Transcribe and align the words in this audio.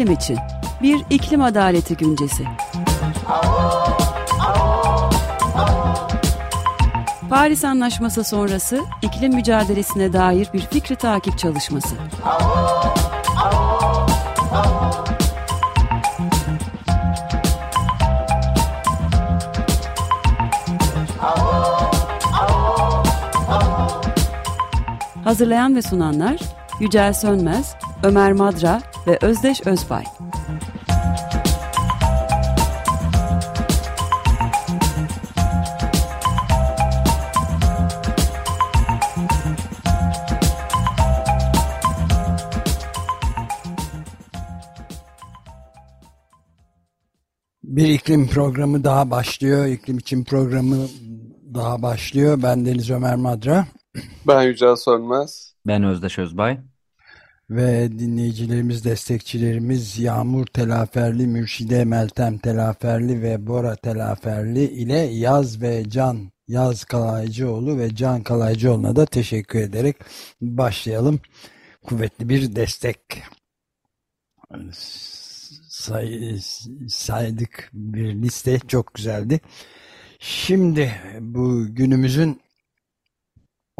iklim 0.00 0.14
için 0.14 0.38
bir 0.82 1.04
iklim 1.10 1.42
adaleti 1.42 1.96
güncesi. 1.96 2.44
Paris 7.30 7.64
Anlaşması 7.64 8.24
sonrası 8.24 8.80
iklim 9.02 9.34
mücadelesine 9.34 10.12
dair 10.12 10.48
bir 10.54 10.60
fikri 10.60 10.96
takip 10.96 11.38
çalışması. 11.38 11.94
Hazırlayan 25.24 25.76
ve 25.76 25.82
sunanlar 25.82 26.36
Yücel 26.80 27.12
Sönmez, 27.12 27.74
Ömer 28.02 28.32
Madra 28.32 28.80
ve 29.06 29.18
Özdeş 29.20 29.66
Özbay. 29.66 30.04
Bir 47.64 47.88
iklim 47.88 48.28
programı 48.28 48.84
daha 48.84 49.10
başlıyor. 49.10 49.66
İklim 49.66 49.98
için 49.98 50.24
programı 50.24 50.76
daha 51.54 51.82
başlıyor. 51.82 52.38
Ben 52.42 52.66
Deniz 52.66 52.90
Ömer 52.90 53.16
Madra. 53.16 53.66
Ben 54.26 54.42
Yücel 54.42 54.76
Sönmez. 54.76 55.54
Ben 55.66 55.84
Özdeş 55.84 56.18
Özbay. 56.18 56.58
Ve 57.50 57.98
dinleyicilerimiz, 57.98 58.84
destekçilerimiz 58.84 59.98
Yağmur 59.98 60.46
Telaferli, 60.46 61.26
Mürşide 61.26 61.84
Meltem 61.84 62.38
Telaferli 62.38 63.22
ve 63.22 63.46
Bora 63.46 63.76
Telaferli 63.76 64.64
ile 64.64 64.98
Yaz 64.98 65.62
ve 65.62 65.84
Can, 65.88 66.32
Yaz 66.48 66.84
Kalaycıoğlu 66.84 67.78
ve 67.78 67.94
Can 67.94 68.22
Kalaycıoğlu'na 68.22 68.96
da 68.96 69.06
teşekkür 69.06 69.58
ederek 69.58 69.96
başlayalım. 70.40 71.20
Kuvvetli 71.82 72.28
bir 72.28 72.56
destek 72.56 73.00
say, 75.68 76.38
saydık 76.88 77.70
bir 77.72 78.14
liste 78.14 78.58
çok 78.68 78.94
güzeldi. 78.94 79.40
Şimdi 80.18 80.92
bu 81.20 81.66
günümüzün 81.74 82.40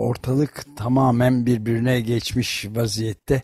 ortalık 0.00 0.64
tamamen 0.76 1.46
birbirine 1.46 2.00
geçmiş 2.00 2.66
vaziyette. 2.70 3.42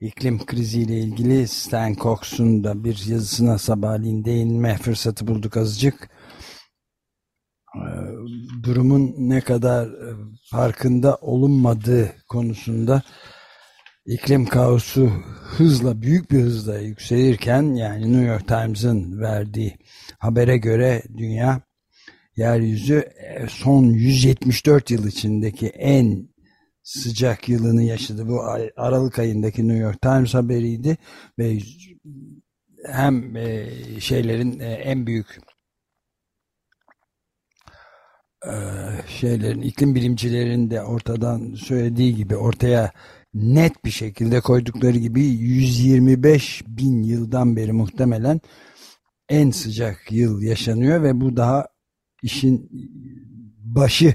İklim 0.00 0.46
kriziyle 0.46 0.98
ilgili 0.98 1.48
Stan 1.48 1.94
Cox'un 1.94 2.64
da 2.64 2.84
bir 2.84 3.06
yazısına 3.06 3.58
sabahleyin 3.58 4.24
değinme 4.24 4.76
fırsatı 4.76 5.26
bulduk 5.26 5.56
azıcık. 5.56 6.10
Durumun 8.62 9.14
ne 9.18 9.40
kadar 9.40 9.88
farkında 10.50 11.16
olunmadığı 11.16 12.12
konusunda 12.28 13.02
iklim 14.06 14.46
kaosu 14.46 15.10
hızla 15.56 16.02
büyük 16.02 16.30
bir 16.30 16.40
hızla 16.40 16.78
yükselirken 16.78 17.62
yani 17.62 18.12
New 18.12 18.26
York 18.26 18.48
Times'ın 18.48 19.20
verdiği 19.20 19.76
habere 20.18 20.58
göre 20.58 21.02
dünya 21.16 21.67
yeryüzü 22.38 23.04
son 23.48 23.84
174 23.84 24.90
yıl 24.90 25.06
içindeki 25.06 25.68
en 25.68 26.28
sıcak 26.82 27.48
yılını 27.48 27.82
yaşadı. 27.82 28.28
Bu 28.28 28.42
Aralık 28.76 29.18
ayındaki 29.18 29.68
New 29.68 29.82
York 29.82 30.02
Times 30.02 30.34
haberiydi 30.34 30.96
ve 31.38 31.58
hem 32.86 33.34
şeylerin 34.00 34.58
en 34.60 35.06
büyük 35.06 35.38
şeylerin 39.06 39.62
iklim 39.62 39.94
bilimcilerin 39.94 40.70
de 40.70 40.82
ortadan 40.82 41.54
söylediği 41.54 42.14
gibi 42.14 42.36
ortaya 42.36 42.92
net 43.34 43.84
bir 43.84 43.90
şekilde 43.90 44.40
koydukları 44.40 44.98
gibi 44.98 45.22
125 45.22 46.62
bin 46.66 47.02
yıldan 47.02 47.56
beri 47.56 47.72
muhtemelen 47.72 48.40
en 49.28 49.50
sıcak 49.50 50.12
yıl 50.12 50.42
yaşanıyor 50.42 51.02
ve 51.02 51.20
bu 51.20 51.36
daha 51.36 51.66
işin 52.22 52.70
başı 53.64 54.14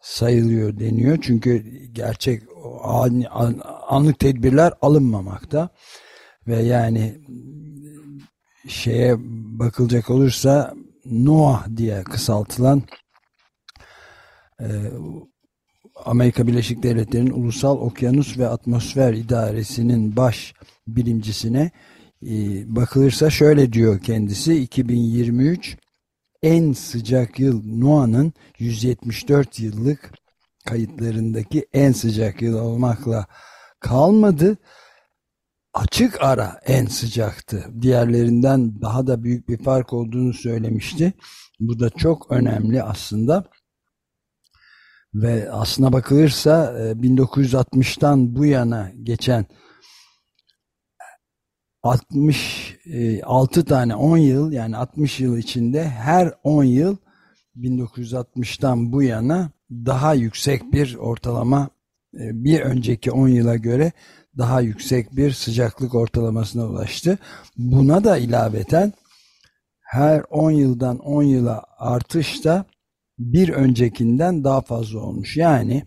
sayılıyor 0.00 0.78
deniyor. 0.78 1.18
Çünkü 1.22 1.64
gerçek 1.92 2.42
an, 2.82 3.24
an, 3.30 3.60
anlık 3.88 4.18
tedbirler 4.18 4.72
alınmamakta 4.82 5.68
ve 6.46 6.62
yani 6.62 7.20
şeye 8.68 9.16
bakılacak 9.58 10.10
olursa 10.10 10.74
NOAA 11.04 11.64
diye 11.76 12.02
kısaltılan 12.02 12.82
e, 14.60 14.68
Amerika 16.04 16.46
Birleşik 16.46 16.82
Devletleri'nin 16.82 17.30
Ulusal 17.30 17.76
Okyanus 17.78 18.38
ve 18.38 18.48
Atmosfer 18.48 19.12
İdaresi'nin 19.12 20.16
baş 20.16 20.54
bilimcisine 20.86 21.70
e, 22.22 22.30
bakılırsa 22.76 23.30
şöyle 23.30 23.72
diyor 23.72 24.00
kendisi 24.00 24.62
2023 24.62 25.76
en 26.42 26.72
sıcak 26.72 27.40
yıl 27.40 27.62
NOAA'nın 27.64 28.32
174 28.58 29.60
yıllık 29.60 30.10
kayıtlarındaki 30.64 31.66
en 31.72 31.92
sıcak 31.92 32.42
yıl 32.42 32.58
olmakla 32.58 33.26
kalmadı. 33.80 34.56
Açık 35.74 36.22
ara 36.22 36.60
en 36.66 36.86
sıcaktı. 36.86 37.64
Diğerlerinden 37.82 38.82
daha 38.82 39.06
da 39.06 39.22
büyük 39.22 39.48
bir 39.48 39.64
fark 39.64 39.92
olduğunu 39.92 40.32
söylemişti. 40.32 41.12
Bu 41.60 41.80
da 41.80 41.90
çok 41.90 42.30
önemli 42.30 42.82
aslında. 42.82 43.44
Ve 45.14 45.50
aslına 45.52 45.92
bakılırsa 45.92 46.74
1960'tan 46.94 48.34
bu 48.34 48.44
yana 48.44 48.92
geçen 49.02 49.46
66 51.82 53.64
tane 53.64 53.94
10 53.94 54.16
yıl 54.16 54.52
yani 54.52 54.76
60 54.76 55.20
yıl 55.20 55.38
içinde 55.38 55.88
her 55.88 56.34
10 56.44 56.64
yıl 56.64 56.96
1960'tan 57.56 58.92
bu 58.92 59.02
yana 59.02 59.50
daha 59.70 60.14
yüksek 60.14 60.72
bir 60.72 60.94
ortalama 60.94 61.70
bir 62.12 62.60
önceki 62.60 63.10
10 63.10 63.28
yıla 63.28 63.56
göre 63.56 63.92
daha 64.38 64.60
yüksek 64.60 65.16
bir 65.16 65.30
sıcaklık 65.32 65.94
ortalamasına 65.94 66.66
ulaştı. 66.66 67.18
Buna 67.56 68.04
da 68.04 68.18
ilaveten 68.18 68.92
her 69.80 70.22
10 70.30 70.50
yıldan 70.50 70.98
10 70.98 71.22
yıla 71.22 71.64
artış 71.78 72.44
da 72.44 72.64
bir 73.18 73.48
öncekinden 73.48 74.44
daha 74.44 74.60
fazla 74.60 75.00
olmuş. 75.00 75.36
Yani 75.36 75.84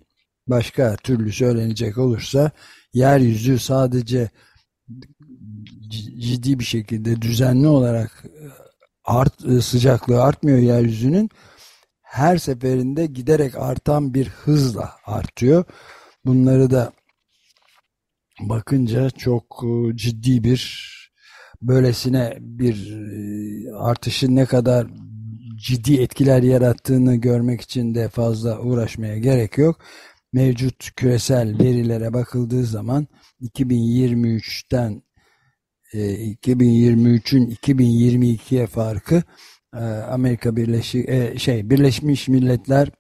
başka 0.48 0.96
türlü 0.96 1.32
söylenecek 1.32 1.98
olursa 1.98 2.52
yeryüzü 2.94 3.60
sadece 3.60 4.30
ciddi 6.20 6.60
bir 6.60 6.64
şekilde 6.64 7.22
düzenli 7.22 7.68
olarak 7.68 8.24
art, 9.06 9.64
sıcaklığı 9.64 10.24
artmıyor 10.24 10.58
yeryüzünün. 10.58 11.30
Her 12.02 12.38
seferinde 12.38 13.06
giderek 13.06 13.56
artan 13.56 14.14
bir 14.14 14.28
hızla 14.28 14.92
artıyor. 15.06 15.66
Bunları 16.26 16.72
da 16.72 16.92
bakınca 18.42 19.10
çok 19.10 19.64
ciddi 19.96 20.44
bir 20.44 20.94
böylesine 21.62 22.38
bir 22.40 22.98
artışın 23.74 24.36
ne 24.36 24.46
kadar 24.46 24.88
ciddi 25.56 26.02
etkiler 26.02 26.44
yarattığını 26.44 27.16
görmek 27.16 27.62
için 27.62 27.96
de 27.96 28.10
fazla 28.10 28.60
uğraşmaya 28.60 29.18
gerek 29.18 29.58
yok. 29.58 29.80
Mevcut 30.34 30.96
küresel 30.96 31.60
verilere 31.60 32.14
bakıldığı 32.14 32.64
zaman 32.64 33.08
2023'ten 33.42 35.04
2023'ün 35.94 37.48
2022'ye 37.48 38.68
farkı 38.68 39.24
Amerika 40.10 40.56
Birleşik 40.56 41.10
şey 41.40 41.70
Birleşmiş 41.70 42.28
Milletler 42.28 42.92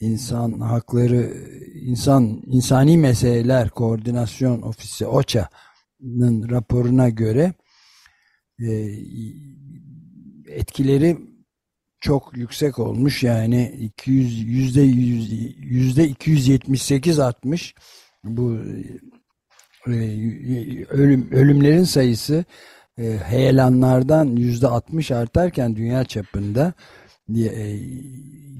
İnsan 0.00 0.60
Hakları 0.60 1.34
İnsan 1.74 2.42
İnsani 2.46 2.98
Meseleler 2.98 3.70
Koordinasyon 3.70 4.62
Ofisi 4.62 5.06
OÇA'nın 5.06 6.50
raporuna 6.50 7.08
göre 7.08 7.52
etkileri 10.48 11.18
çok 12.00 12.36
yüksek 12.36 12.78
olmuş. 12.78 13.22
Yani 13.22 13.78
200 13.80 14.48
yüzde 14.48 14.82
yüzde 14.82 16.08
278 16.08 17.18
artmış 17.18 17.74
bu 18.24 18.58
ölüm 19.86 21.32
ölümlerin 21.32 21.84
sayısı 21.84 22.44
heyelanlardan 23.24 24.26
yüzde 24.26 24.68
60 24.68 25.10
artarken 25.10 25.76
dünya 25.76 26.04
çapında 26.04 26.72
diye 27.34 27.78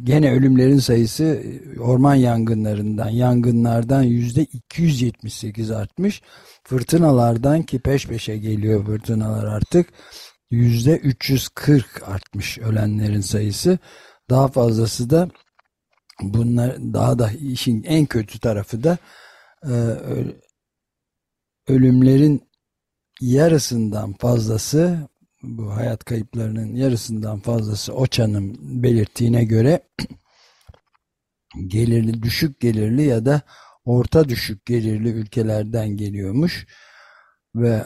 gene 0.04 0.32
ölümlerin 0.32 0.78
sayısı 0.78 1.42
orman 1.80 2.14
yangınlarından, 2.14 3.08
yangınlardan 3.08 4.02
yüzde 4.02 4.42
278 4.42 5.70
artmış. 5.70 6.22
Fırtınalardan 6.64 7.62
ki 7.62 7.78
peş 7.78 8.06
peşe 8.06 8.36
geliyor 8.36 8.86
fırtınalar 8.86 9.44
artık 9.44 9.88
yüzde 10.50 10.96
340 10.96 12.02
artmış 12.08 12.58
ölenlerin 12.58 13.20
sayısı. 13.20 13.78
Daha 14.30 14.48
fazlası 14.48 15.10
da 15.10 15.30
bunlar 16.22 16.76
daha 16.94 17.18
da 17.18 17.30
işin 17.30 17.82
en 17.82 18.06
kötü 18.06 18.40
tarafı 18.40 18.84
da 18.84 18.98
e, 19.64 19.74
ölümlerin 21.68 22.42
yarısından 23.20 24.12
fazlası 24.12 25.08
bu 25.42 25.76
hayat 25.76 26.04
kayıplarının 26.04 26.74
yarısından 26.74 27.40
fazlası 27.40 27.94
OÇA'nın 27.94 28.56
belirttiğine 28.82 29.44
göre 29.44 29.80
gelirli 31.66 32.22
düşük 32.22 32.60
gelirli 32.60 33.02
ya 33.02 33.24
da 33.26 33.42
orta 33.84 34.28
düşük 34.28 34.66
gelirli 34.66 35.08
ülkelerden 35.08 35.88
geliyormuş. 35.88 36.66
Ve 37.54 37.84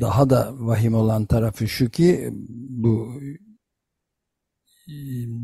daha 0.00 0.30
da 0.30 0.48
vahim 0.52 0.94
olan 0.94 1.26
tarafı 1.26 1.68
şu 1.68 1.90
ki 1.90 2.30
bu 2.68 3.20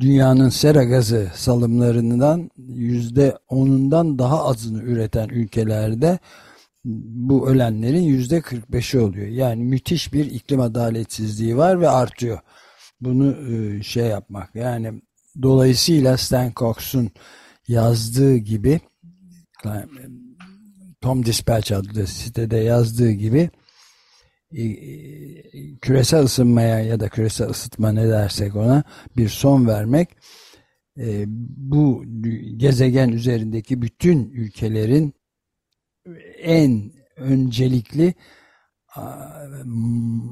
dünyanın 0.00 0.49
sera 0.49 0.85
gazı 0.85 1.31
salımlarından 1.35 2.50
yüzde 2.56 3.38
onundan 3.49 4.19
daha 4.19 4.44
azını 4.44 4.82
üreten 4.82 5.29
ülkelerde 5.29 6.19
bu 6.85 7.49
ölenlerin 7.49 8.03
yüzde 8.03 8.39
45'i 8.39 9.01
oluyor. 9.01 9.27
Yani 9.27 9.65
müthiş 9.65 10.13
bir 10.13 10.27
iklim 10.27 10.61
adaletsizliği 10.61 11.57
var 11.57 11.81
ve 11.81 11.89
artıyor. 11.89 12.39
Bunu 13.01 13.53
e, 13.53 13.83
şey 13.83 14.07
yapmak 14.07 14.55
yani 14.55 15.03
dolayısıyla 15.43 16.17
Stan 16.17 16.53
Cox'un 16.57 17.11
yazdığı 17.69 18.37
gibi 18.37 18.81
Tom 21.01 21.27
Dispatch 21.27 21.73
adlı 21.73 22.07
sitede 22.07 22.57
yazdığı 22.57 23.11
gibi 23.11 23.51
e, 24.53 24.65
küresel 25.77 26.23
ısınmaya 26.23 26.81
ya 26.81 27.01
da 27.01 27.09
küresel 27.09 27.51
ısıtma 27.51 27.93
ne 27.93 28.09
dersek 28.09 28.57
ona 28.57 28.85
bir 29.17 29.29
son 29.29 29.67
vermek 29.67 30.09
e, 30.99 31.25
bu 31.57 32.05
gezegen 32.57 33.09
üzerindeki 33.09 33.83
bütün 33.83 34.31
ülkelerin 34.31 35.15
en 36.39 36.93
öncelikli 37.17 38.15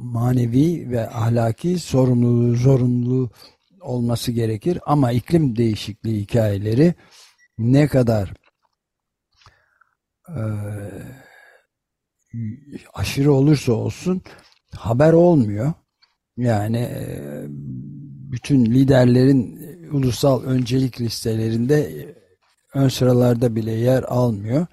manevi 0.02 0.90
ve 0.90 1.10
ahlaki 1.10 1.78
sorumluluğu 1.78 2.56
zorunluluğu 2.56 3.30
olması 3.80 4.32
gerekir 4.32 4.78
ama 4.86 5.12
iklim 5.12 5.56
değişikliği 5.56 6.20
hikayeleri 6.20 6.94
ne 7.58 7.88
kadar 7.88 8.34
e, 10.28 10.38
aşırı 12.94 13.32
olursa 13.32 13.72
olsun 13.72 14.22
haber 14.76 15.12
olmuyor. 15.12 15.72
Yani 16.36 16.78
e, 16.78 17.20
bütün 18.32 18.64
liderlerin 18.64 19.62
ulusal 19.92 20.42
öncelik 20.42 21.00
listelerinde 21.00 22.06
ön 22.74 22.88
sıralarda 22.88 23.56
bile 23.56 23.72
yer 23.72 24.02
almıyor 24.02 24.66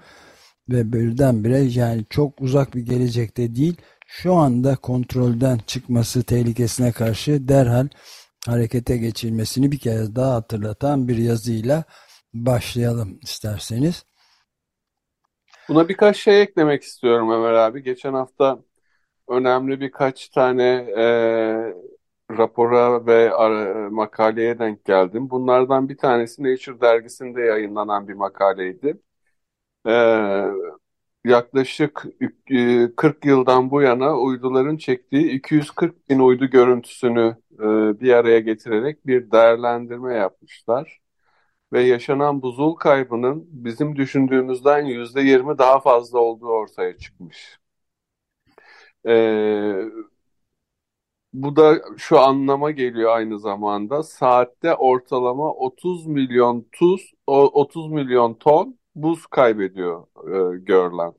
ve 0.69 0.93
birdenbire 0.93 1.59
yani 1.59 2.05
çok 2.09 2.41
uzak 2.41 2.75
bir 2.75 2.81
gelecekte 2.81 3.55
değil 3.55 3.75
şu 4.07 4.33
anda 4.33 4.75
kontrolden 4.75 5.57
çıkması 5.67 6.23
tehlikesine 6.23 6.91
karşı 6.91 7.47
derhal 7.47 7.87
harekete 8.47 8.97
geçilmesini 8.97 9.71
bir 9.71 9.79
kez 9.79 10.15
daha 10.15 10.35
hatırlatan 10.35 11.07
bir 11.07 11.17
yazıyla 11.17 11.83
başlayalım 12.33 13.19
isterseniz. 13.21 14.05
Buna 15.69 15.89
birkaç 15.89 16.17
şey 16.17 16.41
eklemek 16.41 16.83
istiyorum 16.83 17.31
Ömer 17.31 17.53
abi. 17.53 17.83
Geçen 17.83 18.13
hafta 18.13 18.59
önemli 19.27 19.79
birkaç 19.79 20.29
tane 20.29 20.65
e, 20.97 21.05
rapora 22.37 23.05
ve 23.05 23.29
makaleye 23.89 24.59
denk 24.59 24.85
geldim. 24.85 25.29
Bunlardan 25.29 25.89
bir 25.89 25.97
tanesi 25.97 26.43
Nature 26.43 26.81
dergisinde 26.81 27.41
yayınlanan 27.41 28.07
bir 28.07 28.13
makaleydi. 28.13 28.97
E, 29.89 29.93
yaklaşık 31.25 32.05
40 32.97 33.25
e, 33.25 33.29
yıldan 33.29 33.71
bu 33.71 33.81
yana 33.81 34.17
uyduların 34.19 34.77
çektiği 34.77 35.31
240 35.31 36.09
bin 36.09 36.19
uydu 36.19 36.45
görüntüsünü 36.45 37.37
e, 37.53 37.63
bir 38.01 38.13
araya 38.13 38.39
getirerek 38.39 39.07
bir 39.07 39.31
değerlendirme 39.31 40.13
yapmışlar 40.15 40.99
ve 41.73 41.81
yaşanan 41.81 42.41
buzul 42.41 42.75
kaybının 42.75 43.45
bizim 43.51 43.95
düşündüğümüzden 43.95 44.85
yüzde 44.85 45.21
yirmi 45.21 45.57
daha 45.57 45.79
fazla 45.79 46.19
olduğu 46.19 46.47
ortaya 46.47 46.97
çıkmış. 46.97 47.59
Ee, 49.05 49.89
bu 51.33 51.55
da 51.55 51.81
şu 51.97 52.19
anlama 52.19 52.71
geliyor 52.71 53.11
aynı 53.15 53.39
zamanda 53.39 54.03
saatte 54.03 54.75
ortalama 54.75 55.53
30 55.53 56.07
milyon 56.07 56.67
tuz 56.71 57.13
30 57.27 57.91
milyon 57.91 58.33
ton 58.33 58.78
buz 58.95 59.25
kaybediyor 59.27 60.07
e, 60.55 60.59
Görland. 60.59 61.15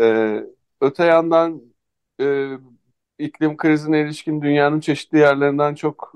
Ee, 0.00 0.44
öte 0.80 1.04
yandan 1.04 1.62
e, 2.20 2.48
iklim 3.18 3.56
krizine 3.56 4.00
ilişkin 4.02 4.42
dünyanın 4.42 4.80
çeşitli 4.80 5.18
yerlerinden 5.18 5.74
çok 5.74 6.12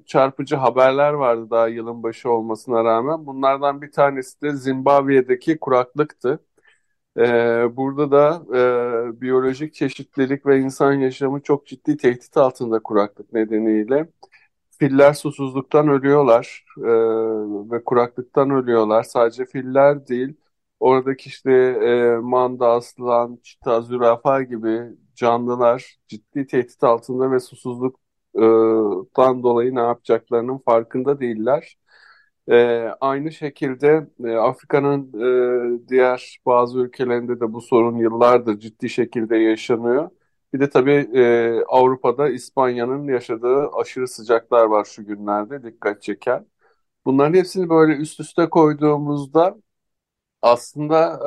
e, 0.00 0.04
çarpıcı 0.06 0.56
haberler 0.56 1.12
vardı 1.12 1.50
daha 1.50 1.68
yılın 1.68 2.02
başı 2.02 2.30
olmasına 2.30 2.84
rağmen. 2.84 3.26
Bunlardan 3.26 3.82
bir 3.82 3.92
tanesi 3.92 4.42
de 4.42 4.56
Zimbabwe'deki 4.56 5.58
kuraklıktı. 5.58 6.40
E, 7.18 7.22
burada 7.76 8.10
da 8.10 8.42
e, 9.16 9.20
biyolojik 9.20 9.74
çeşitlilik 9.74 10.46
ve 10.46 10.60
insan 10.60 10.92
yaşamı 10.92 11.42
çok 11.42 11.66
ciddi 11.66 11.96
tehdit 11.96 12.36
altında 12.36 12.80
kuraklık 12.82 13.32
nedeniyle. 13.32 14.08
Filler 14.78 15.12
susuzluktan 15.14 15.88
ölüyorlar 15.88 16.64
e, 16.78 16.82
ve 17.72 17.84
kuraklıktan 17.84 18.50
ölüyorlar. 18.50 19.02
Sadece 19.02 19.46
filler 19.46 20.08
değil, 20.08 20.34
oradaki 20.80 21.28
işte 21.28 21.52
e, 21.52 22.16
manda, 22.16 22.68
aslan, 22.70 23.38
çita, 23.42 23.80
zürafa 23.80 24.42
gibi 24.42 24.82
canlılar 25.14 25.96
ciddi 26.08 26.46
tehdit 26.46 26.84
altında 26.84 27.30
ve 27.32 27.40
susuzluktan 27.40 29.42
dolayı 29.42 29.74
ne 29.74 29.80
yapacaklarının 29.80 30.58
farkında 30.58 31.20
değiller. 31.20 31.76
E, 32.48 32.54
aynı 33.00 33.32
şekilde 33.32 34.06
e, 34.24 34.36
Afrika'nın 34.36 35.12
e, 35.84 35.88
diğer 35.88 36.38
bazı 36.46 36.78
ülkelerinde 36.80 37.40
de 37.40 37.52
bu 37.52 37.60
sorun 37.60 37.96
yıllardır 37.98 38.58
ciddi 38.58 38.88
şekilde 38.88 39.36
yaşanıyor. 39.36 40.10
Bir 40.54 40.60
de 40.60 40.70
tabii 40.70 40.92
e, 41.14 41.62
Avrupa'da 41.68 42.28
İspanya'nın 42.28 43.08
yaşadığı 43.08 43.68
aşırı 43.72 44.08
sıcaklar 44.08 44.64
var 44.64 44.84
şu 44.84 45.06
günlerde 45.06 45.62
dikkat 45.62 46.02
çeken. 46.02 46.46
Bunların 47.06 47.34
hepsini 47.34 47.68
böyle 47.70 47.94
üst 47.96 48.20
üste 48.20 48.50
koyduğumuzda 48.50 49.56
aslında 50.42 51.20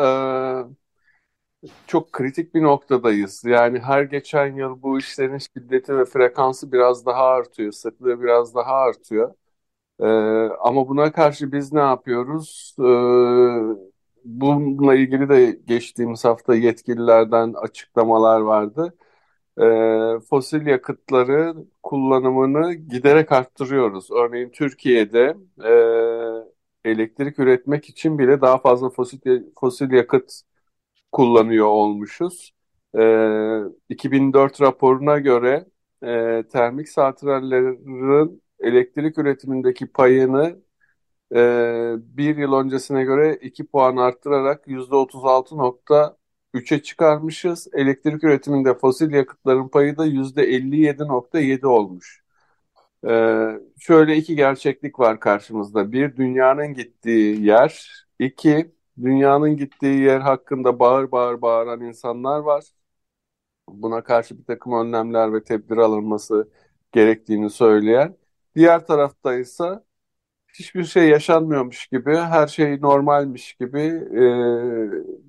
çok 1.87 2.13
kritik 2.13 2.55
bir 2.55 2.61
noktadayız. 2.63 3.43
Yani 3.45 3.79
her 3.79 4.03
geçen 4.03 4.55
yıl 4.55 4.81
bu 4.81 4.99
işlerin 4.99 5.37
şiddeti 5.37 5.97
ve 5.97 6.05
frekansı 6.05 6.71
biraz 6.71 7.05
daha 7.05 7.23
artıyor, 7.25 7.71
sıklığı 7.71 8.21
biraz 8.21 8.55
daha 8.55 8.73
artıyor. 8.75 9.33
Ee, 10.01 10.05
ama 10.59 10.89
buna 10.89 11.13
karşı 11.13 11.51
biz 11.51 11.73
ne 11.73 11.79
yapıyoruz? 11.79 12.75
Ee, 12.79 12.83
bununla 14.25 14.95
ilgili 14.95 15.29
de 15.29 15.59
geçtiğimiz 15.67 16.25
hafta 16.25 16.55
yetkililerden 16.55 17.53
açıklamalar 17.53 18.39
vardı. 18.41 18.93
Ee, 19.61 20.19
fosil 20.29 20.67
yakıtları 20.67 21.55
kullanımını 21.83 22.73
giderek 22.73 23.31
arttırıyoruz. 23.31 24.11
Örneğin 24.11 24.49
Türkiye'de 24.49 25.35
e, 25.63 25.71
elektrik 26.91 27.39
üretmek 27.39 27.89
için 27.89 28.19
bile 28.19 28.41
daha 28.41 28.57
fazla 28.57 28.89
fosil, 28.89 29.43
fosil 29.59 29.91
yakıt 29.91 30.41
kullanıyor 31.11 31.67
olmuşuz. 31.67 32.53
E, 32.95 33.03
ee, 33.03 33.61
2004 33.89 34.61
raporuna 34.61 35.19
göre 35.19 35.65
e, 36.03 36.43
termik 36.51 36.89
santrallerin 36.89 38.43
elektrik 38.59 39.17
üretimindeki 39.17 39.87
payını 39.87 40.59
e, 41.35 41.39
bir 41.97 42.37
yıl 42.37 42.53
öncesine 42.53 43.03
göre 43.03 43.35
2 43.41 43.67
puan 43.67 43.97
arttırarak 43.97 44.67
%36.3'e 46.53 46.83
çıkarmışız. 46.83 47.67
Elektrik 47.73 48.23
üretiminde 48.23 48.73
fosil 48.73 49.11
yakıtların 49.11 49.67
payı 49.67 49.97
da 49.97 50.05
%57.7 50.07 51.67
olmuş. 51.67 52.23
Ee, 53.09 53.59
şöyle 53.79 54.17
iki 54.17 54.35
gerçeklik 54.35 54.99
var 54.99 55.19
karşımızda. 55.19 55.91
Bir, 55.91 56.17
dünyanın 56.17 56.73
gittiği 56.73 57.45
yer. 57.45 57.91
İki, 58.19 58.71
dünyanın 59.03 59.57
gittiği 59.57 60.01
yer 60.01 60.19
hakkında 60.19 60.79
bağır 60.79 61.11
bağır 61.11 61.41
bağıran 61.41 61.81
insanlar 61.81 62.39
var. 62.39 62.63
Buna 63.69 64.03
karşı 64.03 64.37
bir 64.39 64.45
takım 64.45 64.73
önlemler 64.73 65.33
ve 65.33 65.43
tedbir 65.43 65.77
alınması 65.77 66.51
gerektiğini 66.91 67.49
söyleyen. 67.49 68.17
Diğer 68.55 68.85
tarafta 68.87 69.35
ise 69.35 69.65
hiçbir 70.53 70.83
şey 70.83 71.09
yaşanmıyormuş 71.09 71.87
gibi, 71.87 72.15
her 72.15 72.47
şey 72.47 72.81
normalmiş 72.81 73.53
gibi 73.53 73.81
e, 74.13 74.23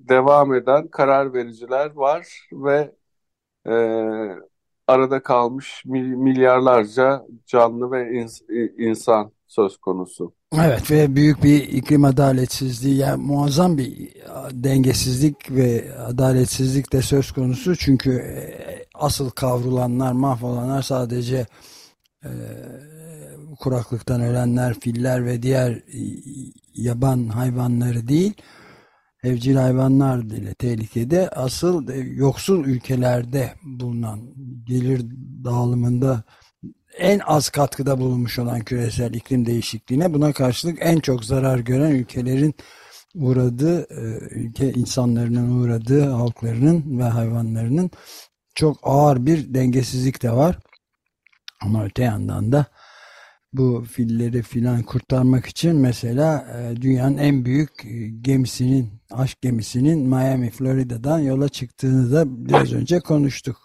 devam 0.09 0.53
eden 0.53 0.87
karar 0.87 1.33
vericiler 1.33 1.91
var 1.91 2.47
ve 2.51 2.91
e, 3.67 3.73
arada 4.87 5.23
kalmış 5.23 5.85
milyarlarca 5.85 7.25
canlı 7.45 7.91
ve 7.91 8.11
ins 8.11 8.41
insan 8.77 9.31
söz 9.47 9.77
konusu. 9.77 10.33
Evet 10.55 10.91
ve 10.91 11.15
büyük 11.15 11.43
bir 11.43 11.61
iklim 11.61 12.05
adaletsizliği 12.05 12.97
yani 12.97 13.23
muazzam 13.23 13.77
bir 13.77 14.09
dengesizlik 14.51 15.51
ve 15.51 15.95
adaletsizlik 15.97 16.93
de 16.93 17.01
söz 17.01 17.31
konusu 17.31 17.75
çünkü 17.75 18.11
e, 18.11 18.35
asıl 18.93 19.29
kavrulanlar 19.29 20.11
mahvolanlar 20.11 20.81
sadece 20.81 21.45
e, 22.23 22.29
kuraklıktan 23.63 24.21
ölenler 24.21 24.79
filler 24.79 25.25
ve 25.25 25.43
diğer 25.43 25.81
yaban 26.73 27.27
hayvanları 27.27 28.07
değil 28.07 28.33
evcil 29.23 29.55
hayvanlar 29.55 30.29
bile 30.29 30.53
tehlikede 30.53 31.29
asıl 31.29 31.89
e, 31.89 31.97
yoksul 31.97 32.65
ülkelerde 32.65 33.53
bulunan 33.63 34.19
gelir 34.65 35.05
dağılımında 35.43 36.23
en 36.97 37.19
az 37.19 37.49
katkıda 37.49 37.99
bulunmuş 37.99 38.39
olan 38.39 38.59
küresel 38.59 39.13
iklim 39.13 39.45
değişikliğine 39.45 40.13
buna 40.13 40.33
karşılık 40.33 40.77
en 40.81 40.99
çok 40.99 41.25
zarar 41.25 41.59
gören 41.59 41.91
ülkelerin 41.91 42.55
uğradığı 43.15 43.81
e, 43.81 44.01
ülke 44.35 44.73
insanların 44.73 45.61
uğradığı 45.61 46.09
halklarının 46.09 46.99
ve 46.99 47.03
hayvanlarının 47.03 47.91
çok 48.55 48.77
ağır 48.83 49.25
bir 49.25 49.53
dengesizlik 49.53 50.23
de 50.23 50.31
var. 50.31 50.59
Ama 51.61 51.85
öte 51.85 52.03
yandan 52.03 52.51
da 52.51 52.65
bu 53.53 53.85
filleri 53.91 54.41
filan 54.41 54.83
kurtarmak 54.83 55.45
için 55.45 55.75
mesela 55.75 56.47
e, 56.57 56.81
dünyanın 56.81 57.17
en 57.17 57.45
büyük 57.45 57.85
e, 57.85 58.07
gemisinin, 58.07 59.01
aşk 59.11 59.41
gemisinin 59.41 59.99
Miami, 59.99 60.49
Florida'dan 60.49 61.19
yola 61.19 61.49
çıktığını 61.49 62.11
da 62.11 62.45
biraz 62.45 62.73
önce 62.73 62.99
konuştuk. 62.99 63.57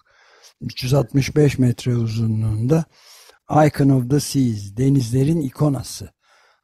365 0.60 1.58
metre 1.58 1.96
uzunluğunda 1.96 2.84
Icon 3.50 3.88
of 3.88 4.10
the 4.10 4.20
Seas, 4.20 4.76
denizlerin 4.76 5.40
ikonası 5.40 6.10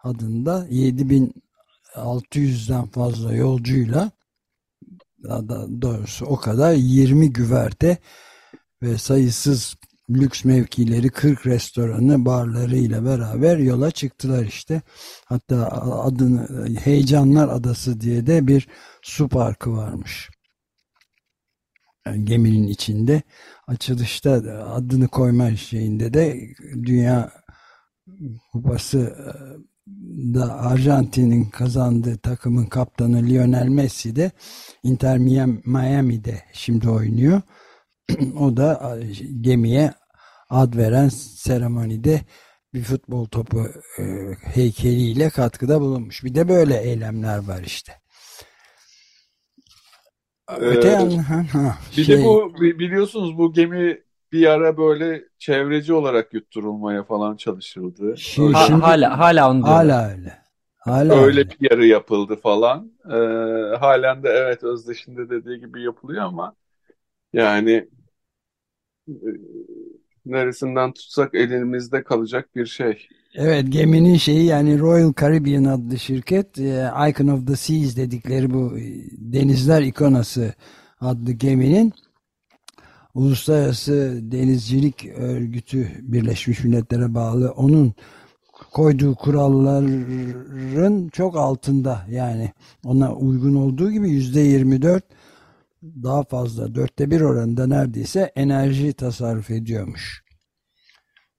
adında 0.02 0.66
7600'den 0.68 2.86
fazla 2.86 3.34
yolcuyla 3.34 4.10
daha 5.24 5.82
doğrusu 5.82 6.26
o 6.26 6.36
kadar 6.36 6.72
20 6.72 7.32
güverte 7.32 7.98
ve 8.82 8.98
sayısız 8.98 9.76
lüks 10.10 10.44
mevkileri 10.44 11.08
40 11.08 11.46
restoranı 11.46 12.24
barları 12.24 12.76
ile 12.76 13.04
beraber 13.04 13.58
yola 13.58 13.90
çıktılar 13.90 14.44
işte. 14.44 14.82
Hatta 15.24 15.68
adını 16.04 16.48
Heyecanlar 16.80 17.48
Adası 17.48 18.00
diye 18.00 18.26
de 18.26 18.46
bir 18.46 18.68
su 19.02 19.28
parkı 19.28 19.72
varmış. 19.72 20.30
Yani 22.06 22.24
geminin 22.24 22.66
içinde 22.66 23.22
açılışta 23.66 24.32
adını 24.74 25.08
koyma 25.08 25.56
şeyinde 25.56 26.14
de 26.14 26.40
Dünya 26.82 27.32
Kupası 28.52 28.98
e, 28.98 29.24
da 30.34 30.58
Arjantin'in 30.60 31.44
kazandığı 31.44 32.18
takımın 32.18 32.66
kaptanı 32.66 33.28
Lionel 33.28 33.68
Messi 33.68 34.16
de 34.16 34.30
Inter 34.82 35.18
Miami'de 35.64 36.42
şimdi 36.52 36.88
oynuyor. 36.88 37.42
o 38.40 38.56
da 38.56 38.98
gemiye 39.40 39.92
ad 40.50 40.76
veren 40.76 41.08
seremonide 41.08 42.20
bir 42.74 42.82
futbol 42.82 43.26
topu 43.26 43.66
e, 43.98 44.02
heykeliyle 44.54 45.30
katkıda 45.30 45.80
bulunmuş. 45.80 46.24
Bir 46.24 46.34
de 46.34 46.48
böyle 46.48 46.82
eylemler 46.82 47.38
var 47.38 47.62
işte. 47.66 47.92
Öte 50.58 50.88
ee, 50.88 50.92
yandan 50.92 51.16
ha, 51.16 51.78
bir 51.96 52.04
şey... 52.04 52.18
de 52.18 52.24
bu 52.24 52.54
biliyorsunuz 52.60 53.38
bu 53.38 53.52
gemi 53.52 54.02
bir 54.32 54.46
ara 54.46 54.76
böyle 54.76 55.24
çevreci 55.38 55.92
olarak 55.92 56.34
yutturulmaya 56.34 57.04
falan 57.04 57.36
çalışıldı. 57.36 58.14
Şimdi, 58.16 58.52
ha, 58.52 58.82
hala 58.82 59.18
hala 59.18 59.50
onu 59.50 59.66
Hala 59.66 60.10
öyle. 60.10 60.38
Hala 60.78 61.14
öyle 61.14 61.24
öyle. 61.24 61.50
bir 61.50 61.70
yarı 61.70 61.86
yapıldı 61.86 62.36
falan. 62.36 62.92
Ee, 63.06 63.76
halen 63.76 64.22
de 64.22 64.28
evet 64.28 64.64
özdeşinde 64.64 65.30
dediği 65.30 65.60
gibi 65.60 65.82
yapılıyor 65.82 66.24
ama 66.24 66.54
yani 67.34 67.88
neresinden 70.26 70.92
tutsak 70.92 71.34
elimizde 71.34 72.04
kalacak 72.04 72.56
bir 72.56 72.66
şey. 72.66 73.08
Evet 73.34 73.64
geminin 73.68 74.16
şeyi 74.16 74.44
yani 74.44 74.78
Royal 74.78 75.12
Caribbean 75.20 75.64
adlı 75.64 75.98
şirket 75.98 76.58
e, 76.58 76.90
Icon 77.08 77.28
of 77.28 77.46
the 77.46 77.56
Seas 77.56 77.96
dedikleri 77.96 78.54
bu 78.54 78.78
e, 78.78 78.82
denizler 79.12 79.82
ikonası 79.82 80.54
adlı 81.00 81.32
geminin 81.32 81.92
Uluslararası 83.14 84.18
Denizcilik 84.22 85.06
Örgütü 85.16 85.88
Birleşmiş 86.00 86.64
Milletler'e 86.64 87.14
bağlı 87.14 87.50
onun 87.50 87.94
koyduğu 88.72 89.14
kuralların 89.14 91.08
çok 91.08 91.36
altında 91.36 92.06
yani 92.10 92.52
ona 92.84 93.14
uygun 93.14 93.54
olduğu 93.54 93.90
gibi 93.90 94.10
yüzde 94.10 94.40
24 94.40 95.04
daha 96.02 96.24
fazla 96.24 96.74
dörtte 96.74 97.10
bir 97.10 97.20
oranında 97.20 97.66
neredeyse 97.66 98.32
enerji 98.36 98.92
tasarruf 98.92 99.50
ediyormuş. 99.50 100.24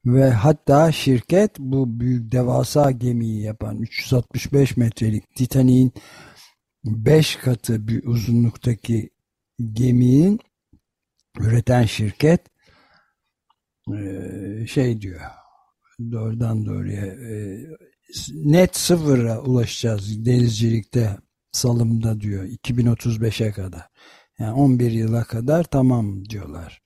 Ve 0.06 0.30
hatta 0.30 0.92
şirket 0.92 1.60
bu 1.60 2.00
büyük 2.00 2.32
devasa 2.32 2.92
gemiyi 2.92 3.42
yapan 3.42 3.78
365 3.78 4.78
metrelik 4.78 5.36
Titanic'in 5.36 5.94
5 6.86 7.36
katı 7.36 7.88
bir 7.88 8.04
uzunluktaki 8.04 9.10
geminin 9.74 10.40
üreten 11.40 11.86
şirket 11.86 12.42
şey 14.68 15.02
diyor 15.02 15.22
doğrudan 16.12 16.66
doğruya 16.66 17.16
net 18.34 18.76
sıfıra 18.76 19.42
ulaşacağız 19.42 20.26
denizcilikte 20.26 21.18
salımda 21.52 22.20
diyor 22.22 22.44
2035'e 22.44 23.52
kadar. 23.52 23.82
Yani 24.40 24.54
11 24.54 24.92
yıla 24.92 25.24
kadar 25.24 25.64
tamam 25.64 26.26
diyorlar. 26.26 26.82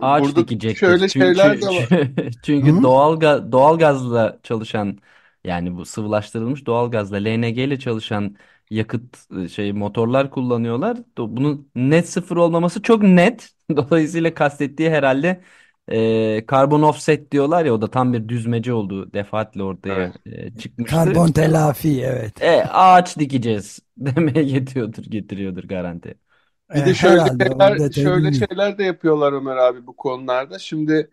Ağaç 0.00 0.24
Burada 0.24 0.40
dikecektir. 0.40 0.78
Şöyle 0.78 1.08
çünkü, 1.08 1.26
şeyler 1.26 1.60
de 1.60 1.66
var. 1.66 1.88
çünkü 2.42 2.72
Hı? 2.72 2.82
doğal 2.82 3.20
doğal 3.52 3.78
gazla 3.78 4.38
çalışan 4.42 4.98
yani 5.44 5.76
bu 5.76 5.84
sıvılaştırılmış 5.84 6.66
doğal 6.66 6.90
gazla 6.90 7.16
LNG 7.16 7.58
ile 7.58 7.78
çalışan 7.78 8.36
yakıt 8.70 9.16
e, 9.38 9.48
şey 9.48 9.72
motorlar 9.72 10.30
kullanıyorlar. 10.30 10.98
Bunun 11.18 11.70
net 11.74 12.08
sıfır 12.08 12.36
olmaması 12.36 12.82
çok 12.82 13.02
net. 13.02 13.50
Dolayısıyla 13.76 14.34
kastettiği 14.34 14.90
herhalde 14.90 15.40
e, 15.88 16.46
karbon 16.46 16.82
offset 16.82 17.32
diyorlar 17.32 17.64
ya 17.64 17.74
o 17.74 17.82
da 17.82 17.90
tam 17.90 18.12
bir 18.12 18.28
düzmece 18.28 18.72
olduğu 18.72 19.12
defaatle 19.12 19.62
ortaya 19.62 19.94
evet. 19.94 20.14
e, 20.26 20.58
çıkmıştır. 20.58 20.96
Karbon 20.96 21.28
telafi 21.28 22.02
evet. 22.02 22.42
E, 22.42 22.64
ağaç 22.64 23.18
dikeceğiz 23.18 23.78
demeye 23.96 24.42
getiriyordur 24.44 25.04
getiriyordur 25.04 25.64
garanti. 25.64 26.25
Bir 26.74 26.84
de 26.84 26.94
şöyle 26.94 27.24
şeyler, 27.24 27.80
şöyle 27.92 28.32
şeyler 28.32 28.78
de 28.78 28.84
yapıyorlar 28.84 29.32
Ömer 29.32 29.56
abi 29.56 29.86
bu 29.86 29.96
konularda. 29.96 30.58
Şimdi 30.58 31.10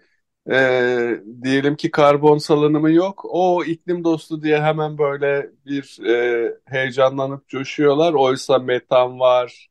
e, 0.51 0.55
diyelim 1.43 1.75
ki 1.75 1.91
karbon 1.91 2.37
salınımı 2.37 2.91
yok. 2.91 3.25
O 3.29 3.63
iklim 3.65 4.03
dostu 4.03 4.41
diye 4.43 4.61
hemen 4.61 4.97
böyle 4.97 5.51
bir 5.65 6.05
e, 6.07 6.53
heyecanlanıp 6.65 7.47
coşuyorlar. 7.47 8.13
Oysa 8.13 8.59
metan 8.59 9.19
var, 9.19 9.67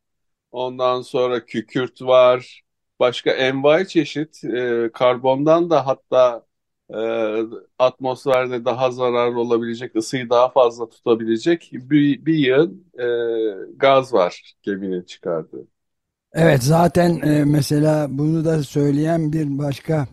ondan 0.53 1.03
sonra 1.03 1.45
kükürt 1.47 2.03
var, 2.03 2.63
başka 3.01 3.31
envai 3.31 3.89
çeşit 3.89 4.45
e, 4.45 4.91
karbondan 4.95 5.71
da 5.71 5.87
hatta 5.87 6.47
e, 6.91 6.99
atmosferde 7.79 8.65
daha 8.65 8.91
zararlı 8.91 9.41
olabilecek, 9.41 9.97
ısıyı 9.97 10.31
daha 10.31 10.49
fazla 10.51 10.89
tutabilecek 10.89 11.71
bir, 11.73 12.27
bir 12.27 12.35
yığın 12.35 12.87
e, 12.99 13.05
gaz 13.77 14.13
var 14.13 14.55
geminin 14.63 15.03
çıkardığı. 15.03 15.72
Evet 16.35 16.63
zaten 16.63 17.21
e, 17.21 17.45
mesela 17.45 18.07
bunu 18.11 18.45
da 18.45 18.63
söyleyen 18.63 19.33
bir 19.33 19.59
başka 19.59 20.07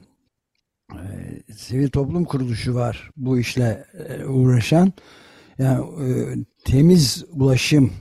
e, 0.93 1.03
sivil 1.53 1.89
toplum 1.89 2.25
kuruluşu 2.25 2.75
var 2.75 3.11
bu 3.17 3.39
işle 3.39 3.85
e, 4.09 4.25
uğraşan. 4.25 4.93
Yani 5.57 5.85
e, 6.03 6.07
temiz 6.65 7.25
ulaşım 7.31 7.93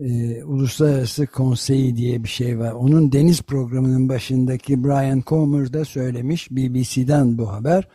e, 0.00 0.44
Uluslararası 0.44 1.26
Konseyi 1.26 1.96
diye 1.96 2.24
bir 2.24 2.28
şey 2.28 2.58
var. 2.58 2.72
Onun 2.72 3.12
deniz 3.12 3.42
programının 3.42 4.08
başındaki 4.08 4.84
Brian 4.84 5.22
Comer 5.26 5.72
da 5.72 5.84
söylemiş 5.84 6.50
BBC'den 6.50 7.38
bu 7.38 7.52
haber. 7.52 7.88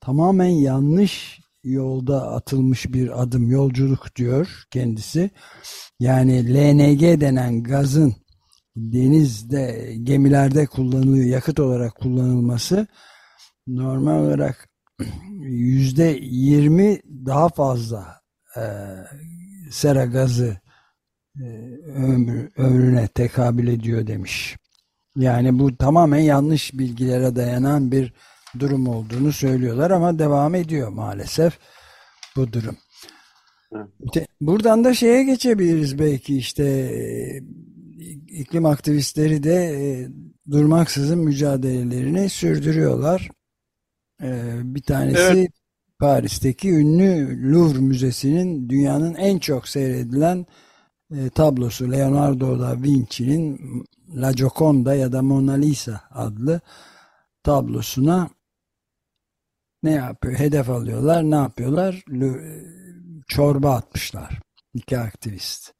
Tamamen 0.00 0.48
yanlış 0.48 1.40
yolda 1.64 2.32
atılmış 2.32 2.92
bir 2.92 3.22
adım 3.22 3.50
yolculuk 3.50 4.16
diyor 4.16 4.64
kendisi. 4.70 5.30
Yani 6.00 6.54
LNG 6.54 7.20
denen 7.20 7.62
gazın 7.62 8.14
denizde 8.76 9.94
gemilerde 10.02 10.66
kullanılıyor 10.66 11.24
yakıt 11.24 11.60
olarak 11.60 11.94
kullanılması 11.94 12.86
normal 13.66 14.18
olarak 14.18 14.68
yüzde 15.40 16.18
yirmi 16.22 17.00
daha 17.26 17.48
fazla 17.48 18.20
e, 18.56 18.62
sera 19.70 20.04
gazı 20.04 20.56
e, 21.36 21.44
ömrü, 21.86 22.50
ömrüne 22.56 23.08
tekabül 23.08 23.68
ediyor 23.68 24.06
demiş. 24.06 24.56
Yani 25.16 25.58
bu 25.58 25.76
tamamen 25.76 26.18
yanlış 26.18 26.72
bilgilere 26.74 27.36
dayanan 27.36 27.92
bir 27.92 28.12
durum 28.58 28.88
olduğunu 28.88 29.32
söylüyorlar 29.32 29.90
ama 29.90 30.18
devam 30.18 30.54
ediyor 30.54 30.88
maalesef 30.88 31.58
bu 32.36 32.52
durum. 32.52 32.76
Buradan 34.40 34.84
da 34.84 34.94
şeye 34.94 35.24
geçebiliriz 35.24 35.98
belki 35.98 36.36
işte 36.36 36.92
iklim 38.28 38.66
aktivistleri 38.66 39.42
de 39.42 39.54
e, 39.54 40.08
durmaksızın 40.50 41.18
mücadelelerini 41.18 42.28
sürdürüyorlar. 42.28 43.30
E, 44.22 44.60
bir 44.64 44.82
tanesi 44.82 45.20
evet. 45.20 45.50
Paris'teki 45.98 46.70
ünlü 46.70 47.52
Louvre 47.52 47.78
Müzesi'nin 47.78 48.68
dünyanın 48.68 49.14
en 49.14 49.38
çok 49.38 49.68
seyredilen 49.68 50.46
tablosu 51.34 51.92
Leonardo 51.92 52.60
da 52.60 52.82
Vinci'nin 52.82 53.60
La 54.14 54.32
Gioconda 54.32 54.94
ya 54.94 55.12
da 55.12 55.22
Mona 55.22 55.52
Lisa 55.52 56.00
adlı 56.10 56.60
tablosuna 57.42 58.30
ne 59.82 59.90
yapıyor? 59.90 60.38
Hedef 60.38 60.70
alıyorlar. 60.70 61.22
Ne 61.22 61.34
yapıyorlar? 61.34 62.04
Çorba 63.28 63.74
atmışlar. 63.74 64.40
İki 64.74 64.98
aktivist. 64.98 65.74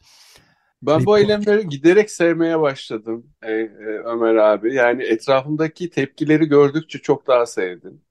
Ben 0.82 1.06
bu 1.06 1.18
eylemleri 1.18 1.68
giderek 1.68 2.10
sevmeye 2.10 2.60
başladım 2.60 3.26
e, 3.42 3.52
e, 3.52 3.68
Ömer 4.04 4.34
abi. 4.34 4.74
Yani 4.74 5.02
etrafımdaki 5.02 5.90
tepkileri 5.90 6.46
gördükçe 6.46 6.98
çok 6.98 7.26
daha 7.26 7.46
sevdim. 7.46 8.02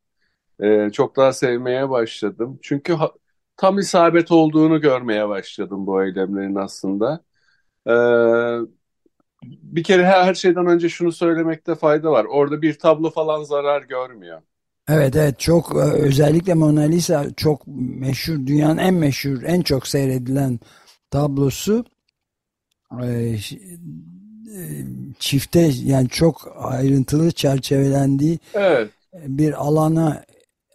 E, 0.59 0.89
çok 0.91 1.15
daha 1.15 1.33
sevmeye 1.33 1.89
başladım. 1.89 2.59
Çünkü 2.61 2.93
ha, 2.93 3.11
tam 3.57 3.79
isabet 3.79 4.31
olduğunu 4.31 4.81
görmeye 4.81 5.29
başladım 5.29 5.87
bu 5.87 6.03
eylemlerin 6.03 6.55
aslında. 6.55 7.23
E, 7.87 7.93
bir 9.43 9.83
kere 9.83 10.05
her, 10.05 10.23
her 10.23 10.33
şeyden 10.33 10.65
önce 10.65 10.89
şunu 10.89 11.11
söylemekte 11.11 11.75
fayda 11.75 12.11
var. 12.11 12.25
Orada 12.25 12.61
bir 12.61 12.79
tablo 12.79 13.09
falan 13.09 13.43
zarar 13.43 13.81
görmüyor. 13.81 14.41
Evet 14.89 15.15
evet 15.15 15.39
çok 15.39 15.75
e, 15.75 15.79
özellikle 15.79 16.53
Mona 16.53 16.81
Lisa 16.81 17.25
çok 17.37 17.67
meşhur 17.67 18.47
dünyanın 18.47 18.77
en 18.77 18.93
meşhur 18.93 19.43
en 19.43 19.61
çok 19.61 19.87
seyredilen 19.87 20.59
tablosu 21.11 21.85
çifte 25.19 25.69
yani 25.83 26.09
çok 26.09 26.55
ayrıntılı 26.57 27.31
çerçevelendiği 27.31 28.39
evet. 28.53 28.89
bir 29.13 29.53
alana 29.53 30.23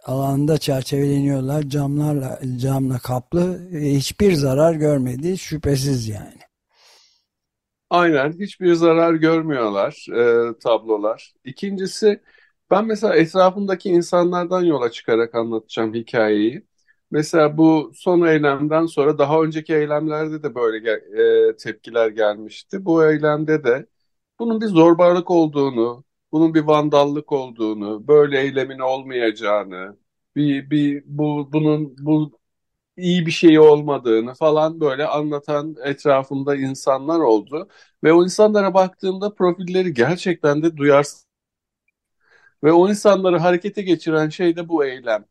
alanda 0.05 0.57
çerçeveleniyorlar 0.57 1.61
camlarla 1.61 2.39
camla 2.57 2.99
kaplı 2.99 3.69
hiçbir 3.71 4.33
zarar 4.33 4.73
görmedi 4.73 5.37
şüphesiz 5.37 6.07
yani. 6.07 6.37
Aynen 7.89 8.31
hiçbir 8.39 8.73
zarar 8.73 9.13
görmüyorlar 9.13 10.05
e, 10.15 10.53
tablolar. 10.59 11.33
İkincisi 11.43 12.21
ben 12.71 12.85
mesela 12.85 13.15
etrafımdaki 13.15 13.89
insanlardan 13.89 14.63
yola 14.63 14.91
çıkarak 14.91 15.35
anlatacağım 15.35 15.93
hikayeyi. 15.93 16.67
Mesela 17.11 17.57
bu 17.57 17.91
son 17.95 18.21
eylemden 18.27 18.85
sonra 18.85 19.17
daha 19.17 19.41
önceki 19.43 19.75
eylemlerde 19.75 20.43
de 20.43 20.55
böyle 20.55 20.91
e, 21.49 21.55
tepkiler 21.55 22.07
gelmişti. 22.09 22.85
Bu 22.85 23.05
eylemde 23.05 23.63
de 23.63 23.85
bunun 24.39 24.61
bir 24.61 24.65
zorbalık 24.67 25.31
olduğunu, 25.31 26.03
bunun 26.31 26.53
bir 26.53 26.61
vandallık 26.61 27.31
olduğunu, 27.31 28.07
böyle 28.07 28.39
eylemin 28.41 28.79
olmayacağını, 28.79 29.97
bir 30.35 30.69
bir 30.69 31.03
bu 31.05 31.49
bunun 31.53 31.95
bu 32.05 32.39
iyi 32.97 33.25
bir 33.25 33.31
şey 33.31 33.59
olmadığını 33.59 34.33
falan 34.35 34.79
böyle 34.81 35.07
anlatan 35.07 35.75
etrafımda 35.85 36.55
insanlar 36.55 37.19
oldu. 37.19 37.69
Ve 38.03 38.13
o 38.13 38.23
insanlara 38.23 38.73
baktığımda 38.73 39.33
profilleri 39.35 39.93
gerçekten 39.93 40.63
de 40.63 40.77
duyarsız. 40.77 41.27
Ve 42.63 42.71
o 42.71 42.89
insanları 42.89 43.37
harekete 43.37 43.81
geçiren 43.81 44.29
şey 44.29 44.55
de 44.55 44.69
bu 44.69 44.85
eylem. 44.85 45.25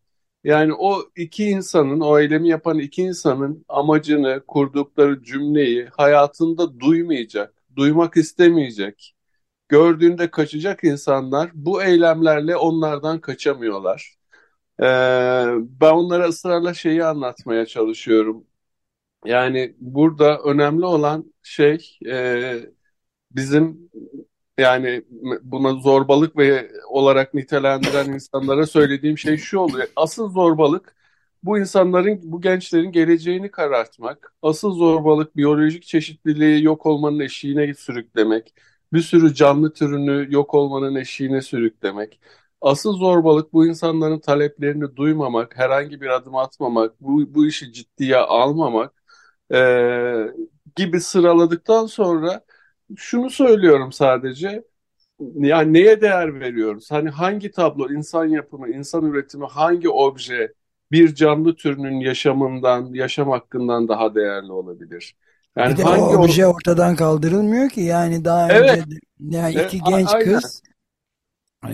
Yani 0.47 0.75
o 0.75 1.03
iki 1.17 1.45
insanın, 1.47 2.01
o 2.01 2.19
eylemi 2.21 2.49
yapan 2.49 2.79
iki 2.79 3.03
insanın 3.03 3.65
amacını, 3.69 4.45
kurdukları 4.49 5.23
cümleyi 5.25 5.87
hayatında 5.87 6.81
duymayacak, 6.81 7.55
duymak 7.77 8.17
istemeyecek, 8.17 9.17
gördüğünde 9.69 10.31
kaçacak 10.31 10.85
insanlar 10.85 11.51
bu 11.55 11.83
eylemlerle 11.83 12.57
onlardan 12.57 13.21
kaçamıyorlar. 13.21 14.17
Ee, 14.81 14.85
ben 15.81 15.93
onlara 15.93 16.29
ısrarla 16.29 16.75
şeyi 16.75 17.05
anlatmaya 17.05 17.67
çalışıyorum. 17.67 18.47
Yani 19.27 19.77
burada 19.81 20.39
önemli 20.39 20.87
olan 20.87 21.35
şey 21.43 21.99
e, 22.07 22.55
bizim 23.33 23.91
yani 24.59 25.05
buna 25.43 25.75
zorbalık 25.75 26.37
ve 26.37 26.71
olarak 26.89 27.35
nitelendiren 27.35 28.13
insanlara 28.13 28.67
söylediğim 28.67 29.19
şey 29.19 29.37
şu 29.37 29.59
oluyor. 29.59 29.89
Asıl 29.97 30.31
zorbalık 30.31 30.97
bu 31.43 31.59
insanların, 31.59 32.21
bu 32.23 32.41
gençlerin 32.41 32.93
geleceğini 32.93 33.51
karartmak. 33.51 34.35
Asıl 34.43 34.73
zorbalık 34.73 35.37
biyolojik 35.37 35.83
çeşitliliği 35.83 36.65
yok 36.65 36.87
olmanın 36.87 37.21
eşiğine 37.21 37.75
sürüklemek. 37.75 38.55
Bir 38.93 39.01
sürü 39.01 39.35
canlı 39.35 39.73
türünü 39.73 40.27
yok 40.35 40.55
olmanın 40.55 40.95
eşiğine 40.95 41.43
sürüklemek. 41.43 42.21
Asıl 42.61 42.93
zorbalık 42.93 43.53
bu 43.53 43.67
insanların 43.67 44.19
taleplerini 44.21 44.97
duymamak, 44.97 45.57
herhangi 45.59 46.01
bir 46.01 46.07
adım 46.09 46.37
atmamak, 46.37 47.01
bu, 47.01 47.35
bu 47.35 47.47
işi 47.47 47.73
ciddiye 47.73 48.17
almamak 48.17 48.93
e, 49.55 49.59
gibi 50.77 51.01
sıraladıktan 51.01 51.87
sonra 51.87 52.45
şunu 52.97 53.31
söylüyorum 53.31 53.93
sadece. 53.93 54.65
Yani 55.35 55.73
neye 55.73 56.01
değer 56.01 56.41
veriyoruz? 56.41 56.91
Hani 56.91 57.11
hangi 57.11 57.51
tablo, 57.51 57.93
insan 57.93 58.25
yapımı, 58.25 58.69
insan 58.69 59.05
üretimi, 59.05 59.47
hangi 59.47 59.89
obje 59.89 60.53
bir 60.93 61.15
canlı 61.15 61.57
türünün 61.57 62.01
yaşamından, 62.01 62.93
yaşam 62.93 63.29
hakkından 63.31 63.89
daha 63.89 64.15
değerli 64.15 64.53
olabilir? 64.53 65.17
Yani 65.57 65.73
bir 65.73 65.77
de 65.79 65.83
hangi 65.83 66.17
o 66.17 66.23
obje 66.23 66.47
ortadan 66.47 66.97
kaldırılmıyor 66.97 67.71
ki. 67.71 67.81
Yani 67.81 68.25
daha 68.25 68.53
evet. 68.53 68.71
önce 68.71 68.99
yani 69.21 69.53
iki 69.53 69.61
evet, 69.61 69.87
genç 69.87 70.09
aynen. 70.15 70.25
kız 70.25 70.63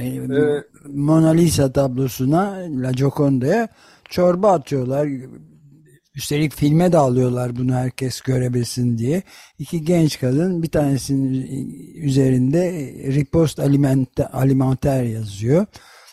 ee, 0.00 0.64
Mona 0.86 1.30
Lisa 1.30 1.72
tablosuna 1.72 2.58
La 2.82 2.92
Gioconda'ya 2.92 3.68
çorba 4.08 4.52
atıyorlar. 4.52 5.08
Üstelik 6.14 6.54
filme 6.54 6.92
de 6.92 6.98
alıyorlar 6.98 7.56
bunu 7.56 7.74
herkes 7.74 8.20
görebilsin 8.20 8.98
diye. 8.98 9.22
İki 9.58 9.84
genç 9.84 10.20
kadın 10.20 10.62
bir 10.62 10.70
tanesinin 10.70 11.46
üzerinde 11.94 12.72
ripost 13.14 13.60
alimenter 14.32 15.02
yazıyor. 15.02 15.66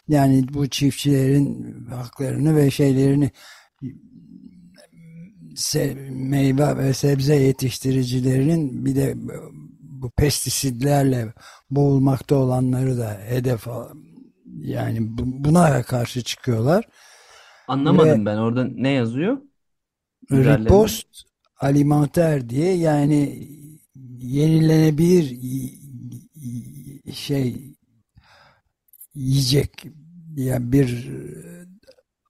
Yani 0.07 0.45
bu 0.53 0.67
çiftçilerin 0.67 1.75
haklarını 1.89 2.55
ve 2.55 2.71
şeylerini 2.71 3.31
meyve 6.09 6.77
ve 6.77 6.93
sebze 6.93 7.35
yetiştiricilerinin 7.35 8.85
bir 8.85 8.95
de 8.95 9.13
bu 9.81 10.09
pestisitlerle 10.09 11.33
boğulmakta 11.71 12.35
olanları 12.35 12.97
da 12.97 13.17
hedef 13.27 13.67
yani 14.57 14.97
buna 15.17 15.83
karşı 15.83 16.21
çıkıyorlar. 16.23 16.85
Anlamadım 17.67 18.21
Ve, 18.21 18.25
ben 18.25 18.37
orada 18.37 18.67
ne 18.75 18.89
yazıyor? 18.89 19.37
Ripost 20.31 21.07
alimenter 21.59 22.49
diye 22.49 22.73
yani 22.73 23.47
yenilenebilir 24.17 25.39
şey 27.13 27.75
yiyecek 29.15 29.87
yani 30.35 30.71
bir 30.71 31.09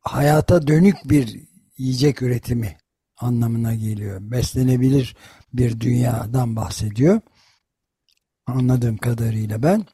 hayata 0.02 0.68
dönük 0.68 0.96
bir 1.06 1.40
yiyecek 1.78 2.22
üretimi 2.22 2.78
anlamına 3.18 3.76
geliyor. 3.76 4.18
Beslenebilir 4.22 5.16
bir 5.54 5.80
dünyadan 5.80 6.56
bahsediyor. 6.56 7.22
Anladığım 8.46 8.98
kadarıyla 8.98 9.64
ben. 9.64 9.86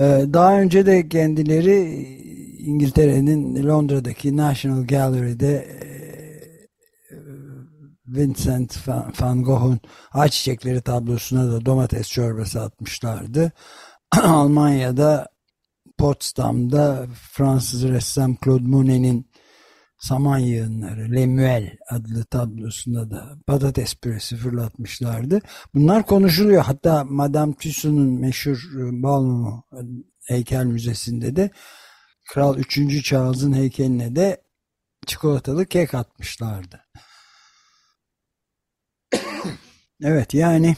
Ee, 0.00 0.04
daha 0.32 0.60
önce 0.60 0.86
de 0.86 1.08
kendileri 1.08 1.82
İngiltere'nin 2.58 3.66
Londra'daki 3.68 4.36
National 4.36 4.86
Gallery'de 4.86 5.77
Vincent 8.08 8.88
van 9.20 9.42
Gogh'un 9.42 9.80
Ayçiçekleri 10.12 10.80
tablosuna 10.80 11.52
da 11.52 11.66
domates 11.66 12.10
çorbası 12.10 12.62
atmışlardı. 12.62 13.52
Almanya'da 14.22 15.28
Potsdam'da 15.98 17.06
Fransız 17.32 17.88
ressam 17.88 18.36
Claude 18.44 18.66
Monet'in 18.66 19.30
saman 19.98 20.38
yığınları, 20.38 21.12
Lemuel 21.14 21.76
adlı 21.90 22.24
tablosunda 22.24 23.10
da 23.10 23.38
patates 23.46 23.94
püresi 23.94 24.36
fırlatmışlardı. 24.36 25.40
Bunlar 25.74 26.06
konuşuluyor. 26.06 26.62
Hatta 26.62 27.04
Madame 27.04 27.54
Tussauds'un 27.54 28.20
meşhur 28.20 28.56
e, 28.56 29.02
Balmumu 29.02 29.64
heykel 30.24 30.64
müzesinde 30.64 31.36
de 31.36 31.50
Kral 32.28 32.58
3. 32.58 33.04
Charles'ın 33.04 33.52
heykeline 33.52 34.16
de 34.16 34.42
çikolatalı 35.06 35.66
kek 35.66 35.94
atmışlardı. 35.94 36.87
Evet 40.02 40.34
yani 40.34 40.76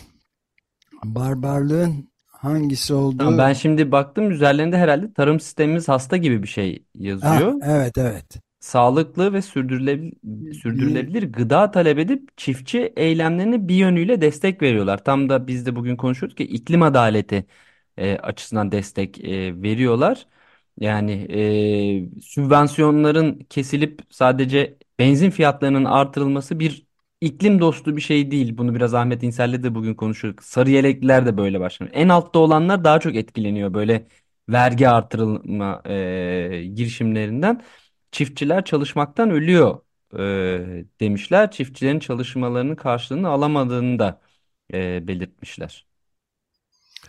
barbarlığın 1.05 2.11
hangisi 2.27 2.95
olduğu... 2.95 3.39
Ben 3.39 3.53
şimdi 3.53 3.93
baktım 3.93 4.31
üzerlerinde 4.31 4.79
herhalde 4.79 5.13
tarım 5.13 5.41
sistemimiz 5.41 5.89
hasta 5.89 6.17
gibi 6.17 6.43
bir 6.43 6.49
şey 6.49 6.85
yazıyor. 6.95 7.53
Ha, 7.53 7.59
evet 7.63 7.99
evet. 7.99 8.41
Sağlıklı 8.61 9.33
ve 9.33 9.43
sürdürülebilir, 9.43 10.55
sürdürülebilir 10.55 11.33
gıda 11.33 11.71
talep 11.71 11.99
edip 11.99 12.39
çiftçi 12.39 12.93
eylemlerine 12.97 13.69
bir 13.69 13.75
yönüyle 13.75 14.21
destek 14.21 14.63
veriyorlar. 14.63 15.05
Tam 15.05 15.29
da 15.29 15.47
biz 15.47 15.67
de 15.67 15.77
bugün 15.77 15.97
konuşuyorduk 15.97 16.39
ki 16.39 16.45
iklim 16.45 16.83
adaleti 16.83 17.47
e, 17.97 18.17
açısından 18.17 18.73
destek 18.73 19.25
e, 19.25 19.63
veriyorlar. 19.63 20.27
Yani 20.81 21.13
e, 22.17 22.21
sübvansiyonların 22.21 23.39
kesilip 23.51 24.01
sadece 24.11 24.79
benzin 24.99 25.31
fiyatlarının 25.31 25.85
artırılması 25.85 26.59
bir 26.61 26.87
iklim 27.21 27.61
dostu 27.61 27.97
bir 27.97 28.01
şey 28.01 28.31
değil. 28.31 28.59
Bunu 28.59 28.75
biraz 28.75 28.95
Ahmet 28.95 29.23
İnsel'le 29.23 29.63
de 29.63 29.75
bugün 29.75 29.95
konuşuyorduk. 29.95 30.45
Sarı 30.45 30.71
yelekliler 30.71 31.27
de 31.27 31.37
böyle 31.37 31.61
başlıyor. 31.61 31.93
En 31.95 32.09
altta 32.09 32.39
olanlar 32.39 32.85
daha 32.85 33.01
çok 33.01 33.17
etkileniyor 33.17 33.75
böyle 33.75 34.07
vergi 34.49 34.89
artırılma 34.89 35.83
e, 35.87 36.65
girişimlerinden. 36.75 37.63
Çiftçiler 38.13 38.65
çalışmaktan 38.65 39.31
ölüyor 39.31 39.81
e, 40.15 40.85
demişler. 41.01 41.51
Çiftçilerin 41.51 41.99
çalışmalarının 41.99 42.75
karşılığını 42.75 43.29
alamadığını 43.29 43.99
da 43.99 44.21
e, 44.75 45.09
belirtmişler 45.09 45.87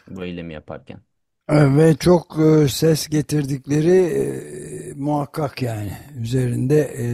bu 0.08 0.24
eylemi 0.26 0.54
yaparken. 0.54 1.02
Ve 1.50 1.96
çok 1.96 2.40
e, 2.40 2.68
ses 2.68 3.08
getirdikleri 3.08 3.98
e, 3.98 4.94
muhakkak 4.94 5.62
yani 5.62 5.92
üzerinde 6.18 6.80
e, 6.80 7.06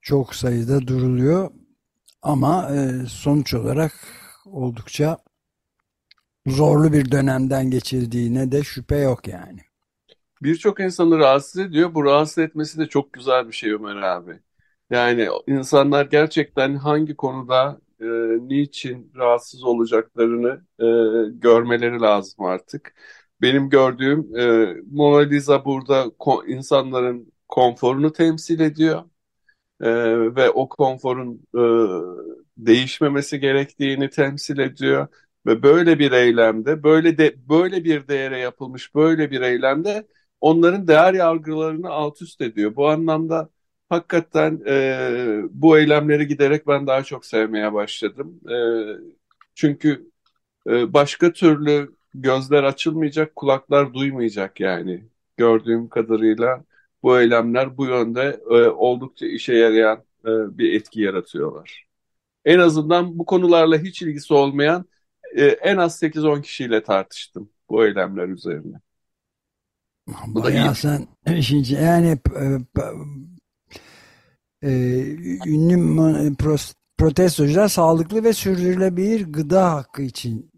çok 0.00 0.34
sayıda 0.34 0.86
duruluyor 0.86 1.50
ama 2.24 2.70
e, 2.76 3.06
sonuç 3.06 3.54
olarak 3.54 3.92
oldukça 4.46 5.18
zorlu 6.46 6.92
bir 6.92 7.10
dönemden 7.10 7.70
geçirdiğine 7.70 8.52
de 8.52 8.62
şüphe 8.62 8.96
yok 8.96 9.28
yani. 9.28 9.60
Birçok 10.42 10.80
insanı 10.80 11.18
rahatsız 11.18 11.60
ediyor. 11.60 11.94
Bu 11.94 12.04
rahatsız 12.04 12.38
etmesi 12.38 12.78
de 12.78 12.86
çok 12.88 13.12
güzel 13.12 13.48
bir 13.48 13.52
şey 13.52 13.72
Ömer 13.72 13.96
abi. 13.96 14.40
Yani 14.90 15.28
insanlar 15.46 16.06
gerçekten 16.06 16.76
hangi 16.76 17.16
konuda 17.16 17.80
e, 18.00 18.04
niçin 18.48 19.12
rahatsız 19.16 19.64
olacaklarını 19.64 20.48
e, 20.80 20.86
görmeleri 21.38 22.00
lazım 22.00 22.44
artık. 22.44 22.94
Benim 23.42 23.70
gördüğüm 23.70 24.36
e, 24.38 24.74
Mona 24.90 25.18
Lisa 25.18 25.64
burada 25.64 26.10
ko 26.18 26.44
insanların 26.46 27.32
konforunu 27.48 28.12
temsil 28.12 28.60
ediyor 28.60 29.04
e, 29.84 29.90
ve 30.36 30.50
o 30.50 30.68
konforun 30.68 31.42
e, 31.54 31.62
değişmemesi 32.56 33.40
gerektiğini 33.40 34.10
temsil 34.10 34.58
ediyor 34.58 35.08
ve 35.46 35.62
böyle 35.62 35.98
bir 35.98 36.12
eylemde, 36.12 36.82
böyle 36.82 37.18
de 37.18 37.34
böyle 37.48 37.84
bir 37.84 38.08
değere 38.08 38.38
yapılmış 38.38 38.94
böyle 38.94 39.30
bir 39.30 39.40
eylemde 39.40 40.06
onların 40.40 40.88
değer 40.88 41.14
yargılarını 41.14 41.88
alt 41.90 42.22
üst 42.22 42.40
ediyor. 42.40 42.76
Bu 42.76 42.88
anlamda 42.88 43.50
hakikaten 43.88 44.62
e, 44.66 45.42
bu 45.50 45.78
eylemleri 45.78 46.26
giderek 46.28 46.66
ben 46.66 46.86
daha 46.86 47.04
çok 47.04 47.26
sevmeye 47.26 47.72
başladım. 47.72 48.40
E, 48.50 48.56
çünkü 49.54 50.10
e, 50.68 50.92
başka 50.94 51.32
türlü 51.32 51.94
gözler 52.14 52.64
açılmayacak, 52.64 53.36
kulaklar 53.36 53.94
duymayacak 53.94 54.60
yani. 54.60 55.04
Gördüğüm 55.36 55.88
kadarıyla 55.88 56.64
bu 57.04 57.20
eylemler 57.20 57.76
bu 57.76 57.86
yönde 57.86 58.40
e, 58.50 58.54
oldukça 58.54 59.26
işe 59.26 59.54
yarayan 59.54 59.98
e, 60.24 60.58
bir 60.58 60.72
etki 60.72 61.00
yaratıyorlar. 61.00 61.86
En 62.44 62.58
azından 62.58 63.18
bu 63.18 63.26
konularla 63.26 63.78
hiç 63.78 64.02
ilgisi 64.02 64.34
olmayan 64.34 64.84
e, 65.36 65.44
en 65.44 65.76
az 65.76 66.02
8-10 66.02 66.42
kişiyle 66.42 66.82
tartıştım 66.82 67.50
bu 67.70 67.86
eylemler 67.86 68.28
üzerine. 68.28 68.76
Bu 70.26 70.42
Bayağı 70.42 70.68
da 70.68 70.74
sen 70.74 71.06
şimdi 71.40 71.72
yani 71.72 72.18
e, 74.62 74.70
ünlü 75.46 76.36
protestocular 76.98 77.68
sağlıklı 77.68 78.24
ve 78.24 78.32
sürdürülebilir 78.32 79.32
gıda 79.32 79.72
hakkı 79.72 80.02
için 80.02 80.50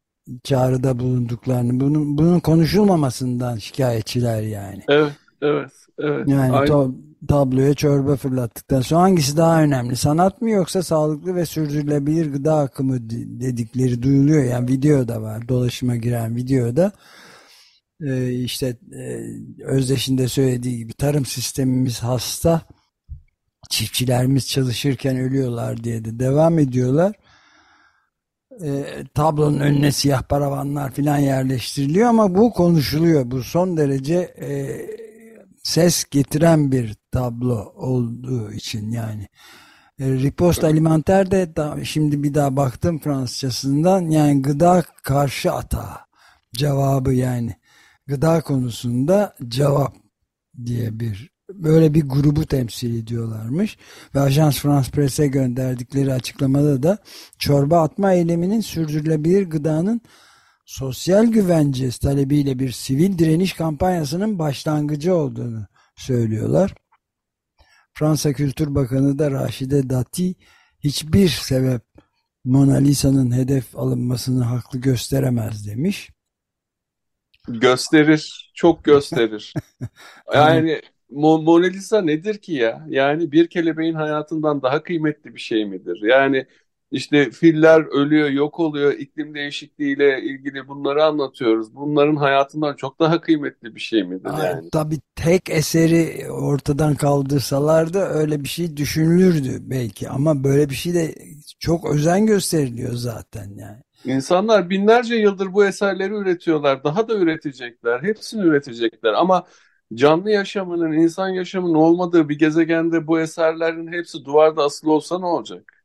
çağrıda 0.45 0.99
bulunduklarını, 0.99 1.81
bunun, 1.81 2.19
bunun 2.19 2.41
konuşulmamasından 2.41 3.57
şikayetçiler 3.57 4.43
yani. 4.43 4.83
Evet, 4.89 5.13
evet, 5.43 5.73
evet. 5.99 6.29
Yani 6.29 6.67
to, 6.67 6.95
tabloya 7.29 7.75
çorba 7.75 8.17
fırlattıktan 8.17 8.81
sonra 8.81 9.01
hangisi 9.01 9.37
daha 9.37 9.63
önemli? 9.63 9.97
Sanat 9.97 10.43
mı 10.43 10.51
yoksa 10.51 10.83
sağlıklı 10.83 11.35
ve 11.35 11.47
sürdürülebilir 11.47 12.33
gıda 12.33 12.59
hakkı 12.59 12.85
mı 12.85 12.97
dedikleri 13.11 14.03
duyuluyor. 14.03 14.45
Yani 14.45 14.69
video 14.69 15.09
da 15.09 15.23
var, 15.23 15.49
dolaşıma 15.49 15.97
giren 15.97 16.37
videoda. 16.37 16.93
Ee, 18.01 18.33
işte 18.33 18.77
e, 18.93 19.23
Özdeş'in 19.65 20.27
söylediği 20.27 20.79
gibi 20.79 20.93
tarım 20.93 21.27
sistemimiz 21.27 22.03
hasta, 22.03 22.63
çiftçilerimiz 23.71 24.49
çalışırken 24.49 25.17
ölüyorlar 25.17 25.85
diye 25.85 26.05
de 26.05 26.19
devam 26.19 26.59
ediyorlar 26.59 27.13
e, 28.65 28.85
tablonun 29.15 29.61
önüne 29.61 29.93
siyah 29.93 30.23
paravanlar 30.23 30.93
filan 30.93 31.19
yerleştiriliyor 31.19 32.09
ama 32.09 32.35
bu 32.35 32.53
konuşuluyor. 32.53 33.31
Bu 33.31 33.43
son 33.43 33.77
derece 33.77 34.15
e, 34.15 34.47
ses 35.67 36.05
getiren 36.11 36.73
bir 36.73 36.97
tablo 37.13 37.73
olduğu 37.77 38.53
için 38.53 38.91
yani. 38.91 39.29
E, 39.99 40.11
Ripost 40.11 40.65
Alimenter 40.65 41.31
de 41.31 41.57
da, 41.57 41.85
şimdi 41.85 42.23
bir 42.23 42.35
daha 42.35 42.57
baktım 42.57 42.99
Fransızcasından 42.99 44.11
yani 44.11 44.43
gıda 44.43 44.83
karşı 45.03 45.53
atağı 45.53 45.97
cevabı 46.57 47.13
yani 47.13 47.57
gıda 48.07 48.41
konusunda 48.41 49.35
cevap 49.49 49.95
diye 50.65 51.01
bir 51.01 51.31
böyle 51.53 51.95
bir 51.95 52.09
grubu 52.09 52.47
temsil 52.47 53.03
ediyorlarmış. 53.03 53.77
Ve 54.15 54.21
Ajans 54.21 54.59
France 54.59 54.91
Presse 54.91 55.27
gönderdikleri 55.27 56.13
açıklamada 56.13 56.83
da 56.83 56.99
çorba 57.39 57.83
atma 57.83 58.13
eyleminin 58.13 58.61
sürdürülebilir 58.61 59.43
gıdanın 59.43 60.01
sosyal 60.67 61.27
güvence 61.27 61.91
talebiyle 61.91 62.59
bir 62.59 62.71
sivil 62.71 63.19
direniş 63.19 63.53
kampanyasının 63.53 64.39
başlangıcı 64.39 65.15
olduğunu 65.15 65.67
söylüyorlar. 65.97 66.75
Fransa 67.95 68.33
Kültür 68.33 68.75
Bakanı 68.75 69.19
da 69.19 69.31
Raşide 69.31 69.91
Dati 69.91 70.35
hiçbir 70.85 71.29
sebep 71.29 71.83
Mona 72.45 72.77
Lisa'nın 72.77 73.37
hedef 73.37 73.77
alınmasını 73.77 74.45
haklı 74.45 74.79
gösteremez 74.79 75.67
demiş. 75.67 76.11
Gösterir, 77.49 78.53
çok 78.55 78.85
gösterir. 78.85 79.55
yani 80.35 80.83
Mona 81.11 81.67
Lisa 81.67 82.03
nedir 82.03 82.39
ki 82.39 82.53
ya? 82.53 82.87
Yani 82.89 83.33
bir 83.33 83.49
kelebeğin 83.49 83.95
hayatından 83.95 84.63
daha 84.63 84.83
kıymetli 84.83 85.35
bir 85.35 85.41
şey 85.41 85.65
midir? 85.65 86.01
Yani 86.03 86.47
işte 86.91 87.31
filler 87.31 87.81
ölüyor, 87.81 88.29
yok 88.29 88.61
oluyor, 88.61 88.93
iklim 88.93 89.35
değişikliğiyle 89.35 90.23
ilgili 90.23 90.69
bunları 90.69 91.05
anlatıyoruz. 91.05 91.75
Bunların 91.75 92.17
hayatından 92.17 92.77
çok 92.77 93.01
daha 93.01 93.21
kıymetli 93.21 93.75
bir 93.75 93.81
şey 93.81 94.05
midir 94.05 94.31
yani? 94.45 94.71
Tabii 94.73 94.99
tek 95.17 95.51
eseri 95.51 96.31
ortadan 96.31 96.95
kaldırsalardı 96.95 97.99
öyle 97.99 98.41
bir 98.41 98.49
şey 98.49 98.77
düşünülürdü 98.77 99.59
belki 99.61 100.09
ama 100.09 100.45
böyle 100.45 100.71
bir 100.71 100.75
şey 100.75 100.95
de 100.95 101.15
çok 101.59 101.91
özen 101.91 102.27
gösteriliyor 102.27 102.93
zaten 102.93 103.51
yani. 103.57 103.79
İnsanlar 104.05 104.71
binlerce 104.71 105.15
yıldır 105.15 105.53
bu 105.53 105.65
eserleri 105.67 106.15
üretiyorlar. 106.15 106.85
Daha 106.85 107.09
da 107.09 107.15
üretecekler. 107.15 108.03
Hepsini 108.03 108.43
üretecekler 108.43 109.13
ama 109.13 109.45
canlı 109.95 110.31
yaşamının, 110.31 110.93
insan 110.93 111.29
yaşamının 111.29 111.75
olmadığı 111.75 112.29
bir 112.29 112.39
gezegende 112.39 113.07
bu 113.07 113.21
eserlerin 113.21 113.93
hepsi 113.93 114.25
duvarda 114.25 114.63
asılı 114.63 114.93
olsa 114.93 115.19
ne 115.19 115.27
olacak? 115.27 115.76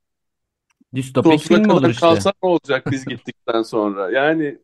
Distopik 0.96 1.40
film 1.40 1.70
olur 1.70 1.90
işte. 1.90 2.00
kalsa 2.00 2.34
ne 2.44 2.50
olacak 2.50 2.92
biz 2.92 3.06
gittikten 3.06 3.62
sonra? 3.62 4.12
Yani 4.12 4.60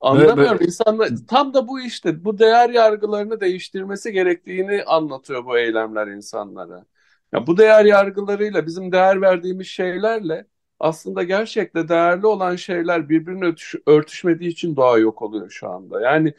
anlamıyorum. 0.00 0.52
Böyle. 0.54 0.64
İnsanlar 0.64 1.08
tam 1.28 1.54
da 1.54 1.68
bu 1.68 1.80
işte 1.80 2.24
bu 2.24 2.38
değer 2.38 2.70
yargılarını 2.70 3.40
değiştirmesi 3.40 4.12
gerektiğini 4.12 4.84
anlatıyor 4.84 5.44
bu 5.44 5.58
eylemler 5.58 6.06
insanlara. 6.06 6.84
Ya 7.32 7.46
bu 7.46 7.58
değer 7.58 7.84
yargılarıyla 7.84 8.66
bizim 8.66 8.92
değer 8.92 9.20
verdiğimiz 9.20 9.66
şeylerle 9.66 10.46
aslında 10.80 11.22
gerçekte 11.22 11.88
değerli 11.88 12.26
olan 12.26 12.56
şeyler 12.56 13.08
birbirine 13.08 13.44
örtüş, 13.44 13.74
örtüşmediği 13.86 14.50
için 14.50 14.76
doğa 14.76 14.98
yok 14.98 15.22
oluyor 15.22 15.50
şu 15.50 15.70
anda. 15.70 16.00
Yani 16.00 16.34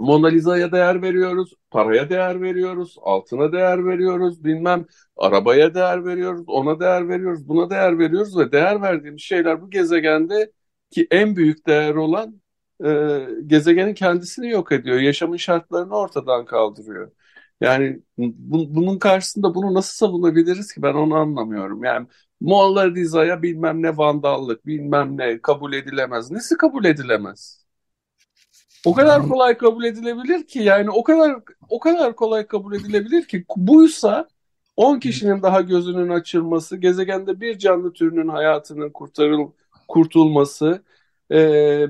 Mona 0.00 0.26
Lisa'ya 0.28 0.72
değer 0.72 1.02
veriyoruz, 1.02 1.54
paraya 1.70 2.10
değer 2.10 2.42
veriyoruz, 2.42 2.96
altına 3.02 3.52
değer 3.52 3.86
veriyoruz, 3.86 4.44
bilmem 4.44 4.86
arabaya 5.16 5.74
değer 5.74 6.04
veriyoruz, 6.06 6.44
ona 6.48 6.80
değer 6.80 7.08
veriyoruz, 7.08 7.48
buna 7.48 7.70
değer 7.70 7.98
veriyoruz 7.98 8.38
ve 8.38 8.52
değer 8.52 8.82
verdiğimiz 8.82 9.22
şeyler 9.22 9.62
bu 9.62 9.70
gezegende 9.70 10.52
ki 10.90 11.06
en 11.10 11.36
büyük 11.36 11.66
değer 11.66 11.94
olan 11.94 12.40
e, 12.84 13.18
gezegenin 13.46 13.94
kendisini 13.94 14.50
yok 14.50 14.72
ediyor, 14.72 14.96
yaşamın 15.00 15.36
şartlarını 15.36 15.96
ortadan 15.96 16.44
kaldırıyor. 16.44 17.12
Yani 17.60 18.02
bu, 18.18 18.74
bunun 18.74 18.98
karşısında 18.98 19.54
bunu 19.54 19.74
nasıl 19.74 19.94
savunabiliriz 20.06 20.72
ki 20.74 20.82
ben 20.82 20.94
onu 20.94 21.14
anlamıyorum. 21.14 21.84
Yani 21.84 22.06
Molla 22.40 22.90
Riza'ya 22.90 23.42
bilmem 23.42 23.82
ne 23.82 23.96
vandallık, 23.96 24.66
bilmem 24.66 25.18
ne 25.18 25.40
kabul 25.42 25.72
edilemez. 25.72 26.30
Nesi 26.30 26.56
kabul 26.56 26.84
edilemez? 26.84 27.59
O 28.86 28.94
kadar 28.94 29.28
kolay 29.28 29.56
kabul 29.56 29.84
edilebilir 29.84 30.46
ki 30.46 30.58
yani 30.58 30.90
o 30.90 31.02
kadar 31.02 31.36
o 31.68 31.80
kadar 31.80 32.16
kolay 32.16 32.46
kabul 32.46 32.74
edilebilir 32.74 33.24
ki 33.24 33.44
buysa 33.56 34.28
10 34.76 34.98
kişinin 34.98 35.42
daha 35.42 35.60
gözünün 35.60 36.08
açılması, 36.08 36.76
gezegende 36.76 37.40
bir 37.40 37.58
canlı 37.58 37.92
türünün 37.92 38.28
hayatının 38.28 38.90
kurtarıl 38.90 39.50
kurtulması, 39.88 40.82
e, 41.30 41.38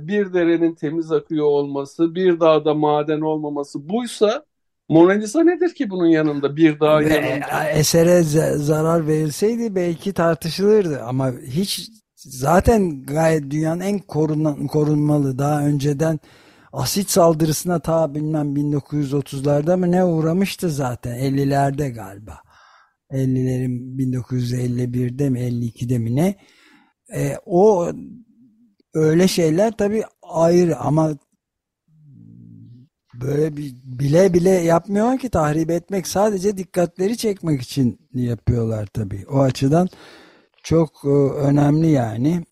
bir 0.09 0.33
derenin 0.33 0.75
temiz 0.75 1.13
akıyor 1.13 1.47
olması, 1.47 2.15
bir 2.15 2.41
dağda 2.41 2.75
maden 2.75 3.21
olmaması 3.21 3.89
buysa 3.89 4.45
Mona 4.89 5.13
Lisa 5.13 5.45
nedir 5.45 5.75
ki 5.75 5.91
bunun 5.91 6.07
yanında 6.07 6.57
bir 6.57 6.81
dağ 6.81 7.03
yanında? 7.03 7.71
Esere 7.71 8.23
zarar 8.57 9.07
verilseydi 9.07 9.75
belki 9.75 10.13
tartışılırdı 10.13 11.03
ama 11.03 11.33
hiç 11.47 11.91
zaten 12.17 13.03
gayet 13.07 13.51
dünyanın 13.51 13.81
en 13.81 13.99
korunan, 13.99 14.67
korunmalı 14.67 15.39
daha 15.39 15.67
önceden 15.67 16.21
asit 16.73 17.11
saldırısına 17.11 17.79
ta 17.79 18.15
bilmem 18.15 18.57
1930'larda 18.57 19.77
mı 19.77 19.91
ne 19.91 20.05
uğramıştı 20.05 20.71
zaten 20.71 21.19
50'lerde 21.19 21.93
galiba. 21.93 22.39
50'lerin 23.11 23.99
1951'de 23.99 25.31
mi 25.31 25.41
52'de 25.41 25.99
mi 25.99 26.17
ne? 26.17 26.35
E, 27.15 27.37
o 27.47 27.93
öyle 28.95 29.29
şeyler 29.29 29.77
tabii 29.77 30.03
ayrı 30.23 30.77
ama 30.77 31.17
böyle 33.15 33.57
bir 33.57 33.75
bile 33.85 34.35
bile 34.35 34.51
yapmıyor 34.51 35.19
ki 35.19 35.31
tahrip 35.31 35.71
etmek 35.71 36.07
sadece 36.07 36.57
dikkatleri 36.57 37.17
çekmek 37.17 37.63
için 37.63 38.09
yapıyorlar 38.15 38.87
tabii. 38.87 39.27
O 39.31 39.41
açıdan 39.41 39.89
çok 40.63 41.05
e, 41.05 41.09
önemli 41.35 41.91
yani. 41.91 42.45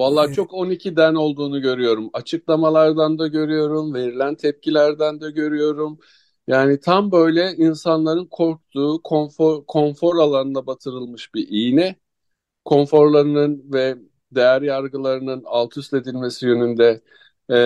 Vallahi 0.00 0.34
çok 0.34 0.54
12'den 0.54 1.14
olduğunu 1.14 1.62
görüyorum. 1.62 2.10
Açıklamalardan 2.12 3.18
da 3.18 3.26
görüyorum, 3.26 3.94
verilen 3.94 4.34
tepkilerden 4.34 5.20
de 5.20 5.30
görüyorum. 5.30 5.98
Yani 6.46 6.80
tam 6.80 7.12
böyle 7.12 7.52
insanların 7.52 8.26
korktuğu 8.26 9.00
konfor, 9.04 9.64
konfor 9.66 10.16
alanına 10.16 10.66
batırılmış 10.66 11.34
bir 11.34 11.46
iğne. 11.50 11.96
Konforlarının 12.64 13.64
ve 13.72 13.96
değer 14.32 14.62
yargılarının 14.62 15.42
alt 15.46 15.76
üst 15.76 15.94
edilmesi 15.94 16.46
yönünde 16.46 17.00
e, 17.50 17.58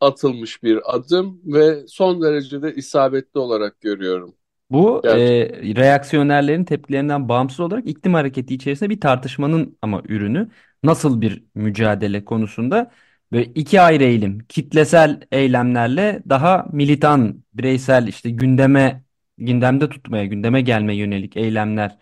atılmış 0.00 0.62
bir 0.62 0.96
adım 0.96 1.40
ve 1.44 1.86
son 1.88 2.22
derece 2.22 2.62
de 2.62 2.74
isabetli 2.74 3.40
olarak 3.40 3.80
görüyorum. 3.80 4.34
Bu 4.70 5.02
e, 5.04 5.48
reaksiyonerlerin 5.76 6.64
tepkilerinden 6.64 7.28
bağımsız 7.28 7.60
olarak 7.60 7.86
iklim 7.86 8.14
hareketi 8.14 8.54
içerisinde 8.54 8.90
bir 8.90 9.00
tartışmanın 9.00 9.78
ama 9.82 10.02
ürünü. 10.08 10.48
Nasıl 10.82 11.20
bir 11.20 11.44
mücadele 11.54 12.24
konusunda 12.24 12.90
böyle 13.32 13.44
iki 13.44 13.80
ayrı 13.80 14.04
eğilim, 14.04 14.38
kitlesel 14.48 15.20
eylemlerle 15.32 16.22
daha 16.28 16.66
militan, 16.72 17.44
bireysel 17.54 18.06
işte 18.08 18.30
gündeme 18.30 19.04
gündemde 19.38 19.88
tutmaya, 19.88 20.24
gündeme 20.26 20.60
gelme 20.60 20.94
yönelik 20.96 21.36
eylemler 21.36 21.98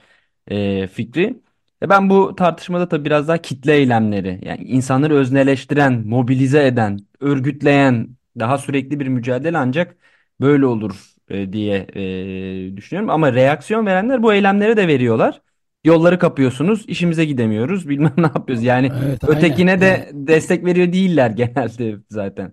e, 0.49 0.87
fikri. 0.87 1.41
E 1.83 1.89
ben 1.89 2.11
bu 2.11 2.37
tartışmada 2.37 2.89
tabii 2.89 3.05
biraz 3.05 3.29
daha 3.29 3.39
kitle 3.39 3.75
eylemleri, 3.75 4.41
yani 4.45 4.65
insanları 4.65 5.15
özneleştiren, 5.15 6.07
mobilize 6.07 6.67
eden, 6.67 6.99
örgütleyen 7.21 8.09
daha 8.39 8.59
sürekli 8.59 9.01
bir 9.01 9.09
mücadele 9.09 9.59
ancak 9.59 9.97
böyle 10.41 10.67
olur 10.67 11.15
e, 11.29 11.53
diye 11.53 11.87
e, 11.95 12.77
düşünüyorum. 12.77 13.11
Ama 13.11 13.33
reaksiyon 13.33 13.87
verenler 13.87 14.23
bu 14.23 14.33
eylemlere 14.35 14.77
de 14.77 14.89
veriyorlar. 14.89 15.43
Yolları 15.85 16.19
kapıyorsunuz, 16.19 16.85
işimize 16.89 17.25
gidemiyoruz, 17.25 17.89
bilmem 17.89 18.15
ne 18.17 18.27
yapıyoruz. 18.27 18.65
Yani 18.65 18.93
evet, 19.05 19.25
ötekine 19.29 19.71
aynen. 19.71 19.81
de 19.81 20.11
destek 20.15 20.65
veriyor 20.65 20.93
değiller 20.93 21.31
genelde 21.37 21.97
zaten. 22.11 22.53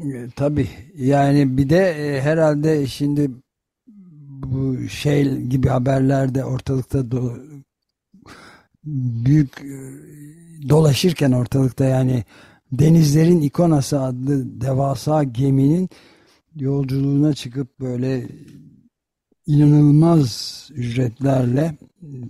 E, 0.00 0.28
tabii 0.36 0.68
yani 0.96 1.56
bir 1.56 1.70
de 1.70 1.78
e, 1.78 2.20
herhalde 2.20 2.86
şimdi 2.86 3.30
bu 4.28 4.88
şey 4.88 5.36
gibi 5.36 5.68
haberlerde 5.68 6.44
ortalıkta 6.44 7.10
do 7.10 7.36
büyük 8.84 9.60
e, 9.60 9.78
dolaşırken 10.68 11.32
ortalıkta 11.32 11.84
yani 11.84 12.24
denizlerin 12.72 13.40
ikonası 13.40 14.00
adlı 14.00 14.60
devasa 14.60 15.22
geminin 15.22 15.88
yolculuğuna 16.56 17.34
çıkıp 17.34 17.80
böyle 17.80 18.26
inanılmaz 19.46 20.68
ücretlerle 20.74 21.74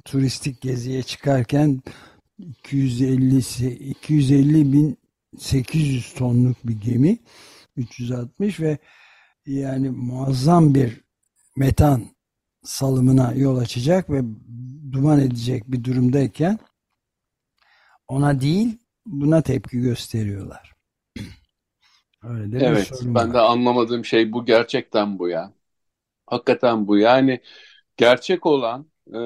turistik 0.04 0.60
geziye 0.60 1.02
çıkarken 1.02 1.82
250 2.38 3.38
250 3.90 4.72
bin 4.72 4.98
800 5.38 6.14
tonluk 6.14 6.56
bir 6.64 6.80
gemi 6.80 7.18
360 7.76 8.60
ve 8.60 8.78
yani 9.46 9.90
muazzam 9.90 10.74
bir 10.74 11.00
metan 11.56 12.06
salımına 12.62 13.32
yol 13.32 13.56
açacak 13.58 14.10
ve 14.10 14.22
duman 14.92 15.20
edecek 15.20 15.62
bir 15.66 15.84
durumdayken 15.84 16.58
ona 18.08 18.40
değil 18.40 18.78
buna 19.06 19.42
tepki 19.42 19.80
gösteriyorlar. 19.80 20.72
Öyle 22.22 22.52
de 22.52 22.66
evet, 22.66 22.92
ben 23.02 23.14
var. 23.14 23.34
de 23.34 23.38
anlamadığım 23.38 24.04
şey 24.04 24.32
bu 24.32 24.44
gerçekten 24.44 25.18
bu 25.18 25.28
ya. 25.28 25.52
Hakikaten 26.26 26.86
bu. 26.86 26.98
Yani 26.98 27.40
gerçek 27.96 28.46
olan 28.46 28.86
e, 29.08 29.18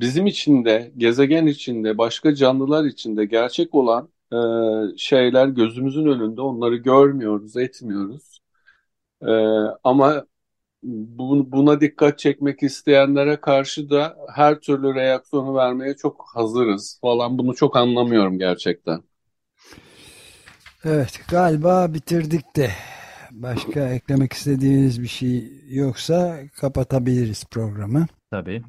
bizim 0.00 0.26
içinde, 0.26 0.92
gezegen 0.96 1.46
içinde, 1.46 1.98
başka 1.98 2.34
canlılar 2.34 2.84
içinde 2.84 3.24
gerçek 3.24 3.74
olan 3.74 4.08
e, 4.32 4.36
şeyler 4.96 5.46
gözümüzün 5.48 6.06
önünde. 6.06 6.40
Onları 6.40 6.76
görmüyoruz, 6.76 7.56
etmiyoruz. 7.56 8.40
E, 9.22 9.32
ama 9.84 10.24
bu, 10.82 11.52
buna 11.52 11.80
dikkat 11.80 12.18
çekmek 12.18 12.62
isteyenlere 12.62 13.36
karşı 13.36 13.90
da 13.90 14.16
her 14.34 14.60
türlü 14.60 14.94
reaksiyonu 14.94 15.54
vermeye 15.54 15.96
çok 15.96 16.26
hazırız 16.34 16.98
falan. 17.00 17.38
Bunu 17.38 17.54
çok 17.54 17.76
anlamıyorum 17.76 18.38
gerçekten. 18.38 19.02
Evet 20.84 21.20
galiba 21.30 21.94
bitirdik 21.94 22.56
de 22.56 22.70
başka 23.30 23.80
eklemek 23.88 24.32
istediğiniz 24.32 25.02
bir 25.02 25.08
şey 25.08 25.52
yoksa 25.68 26.38
kapatabiliriz 26.60 27.44
programı. 27.44 28.06
Tabii. 28.30 28.62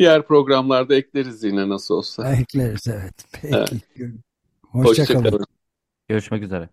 Diğer 0.00 0.26
programlarda 0.26 0.94
ekleriz 0.94 1.44
yine 1.44 1.68
nasıl 1.68 1.94
olsa. 1.94 2.32
Ekleriz 2.32 2.88
evet. 2.88 3.24
Peki. 3.32 3.56
Evet. 3.96 4.12
Hoşçakalın. 4.62 5.24
Hoşça, 5.24 5.44
Görüşmek 6.08 6.42
üzere. 6.42 6.68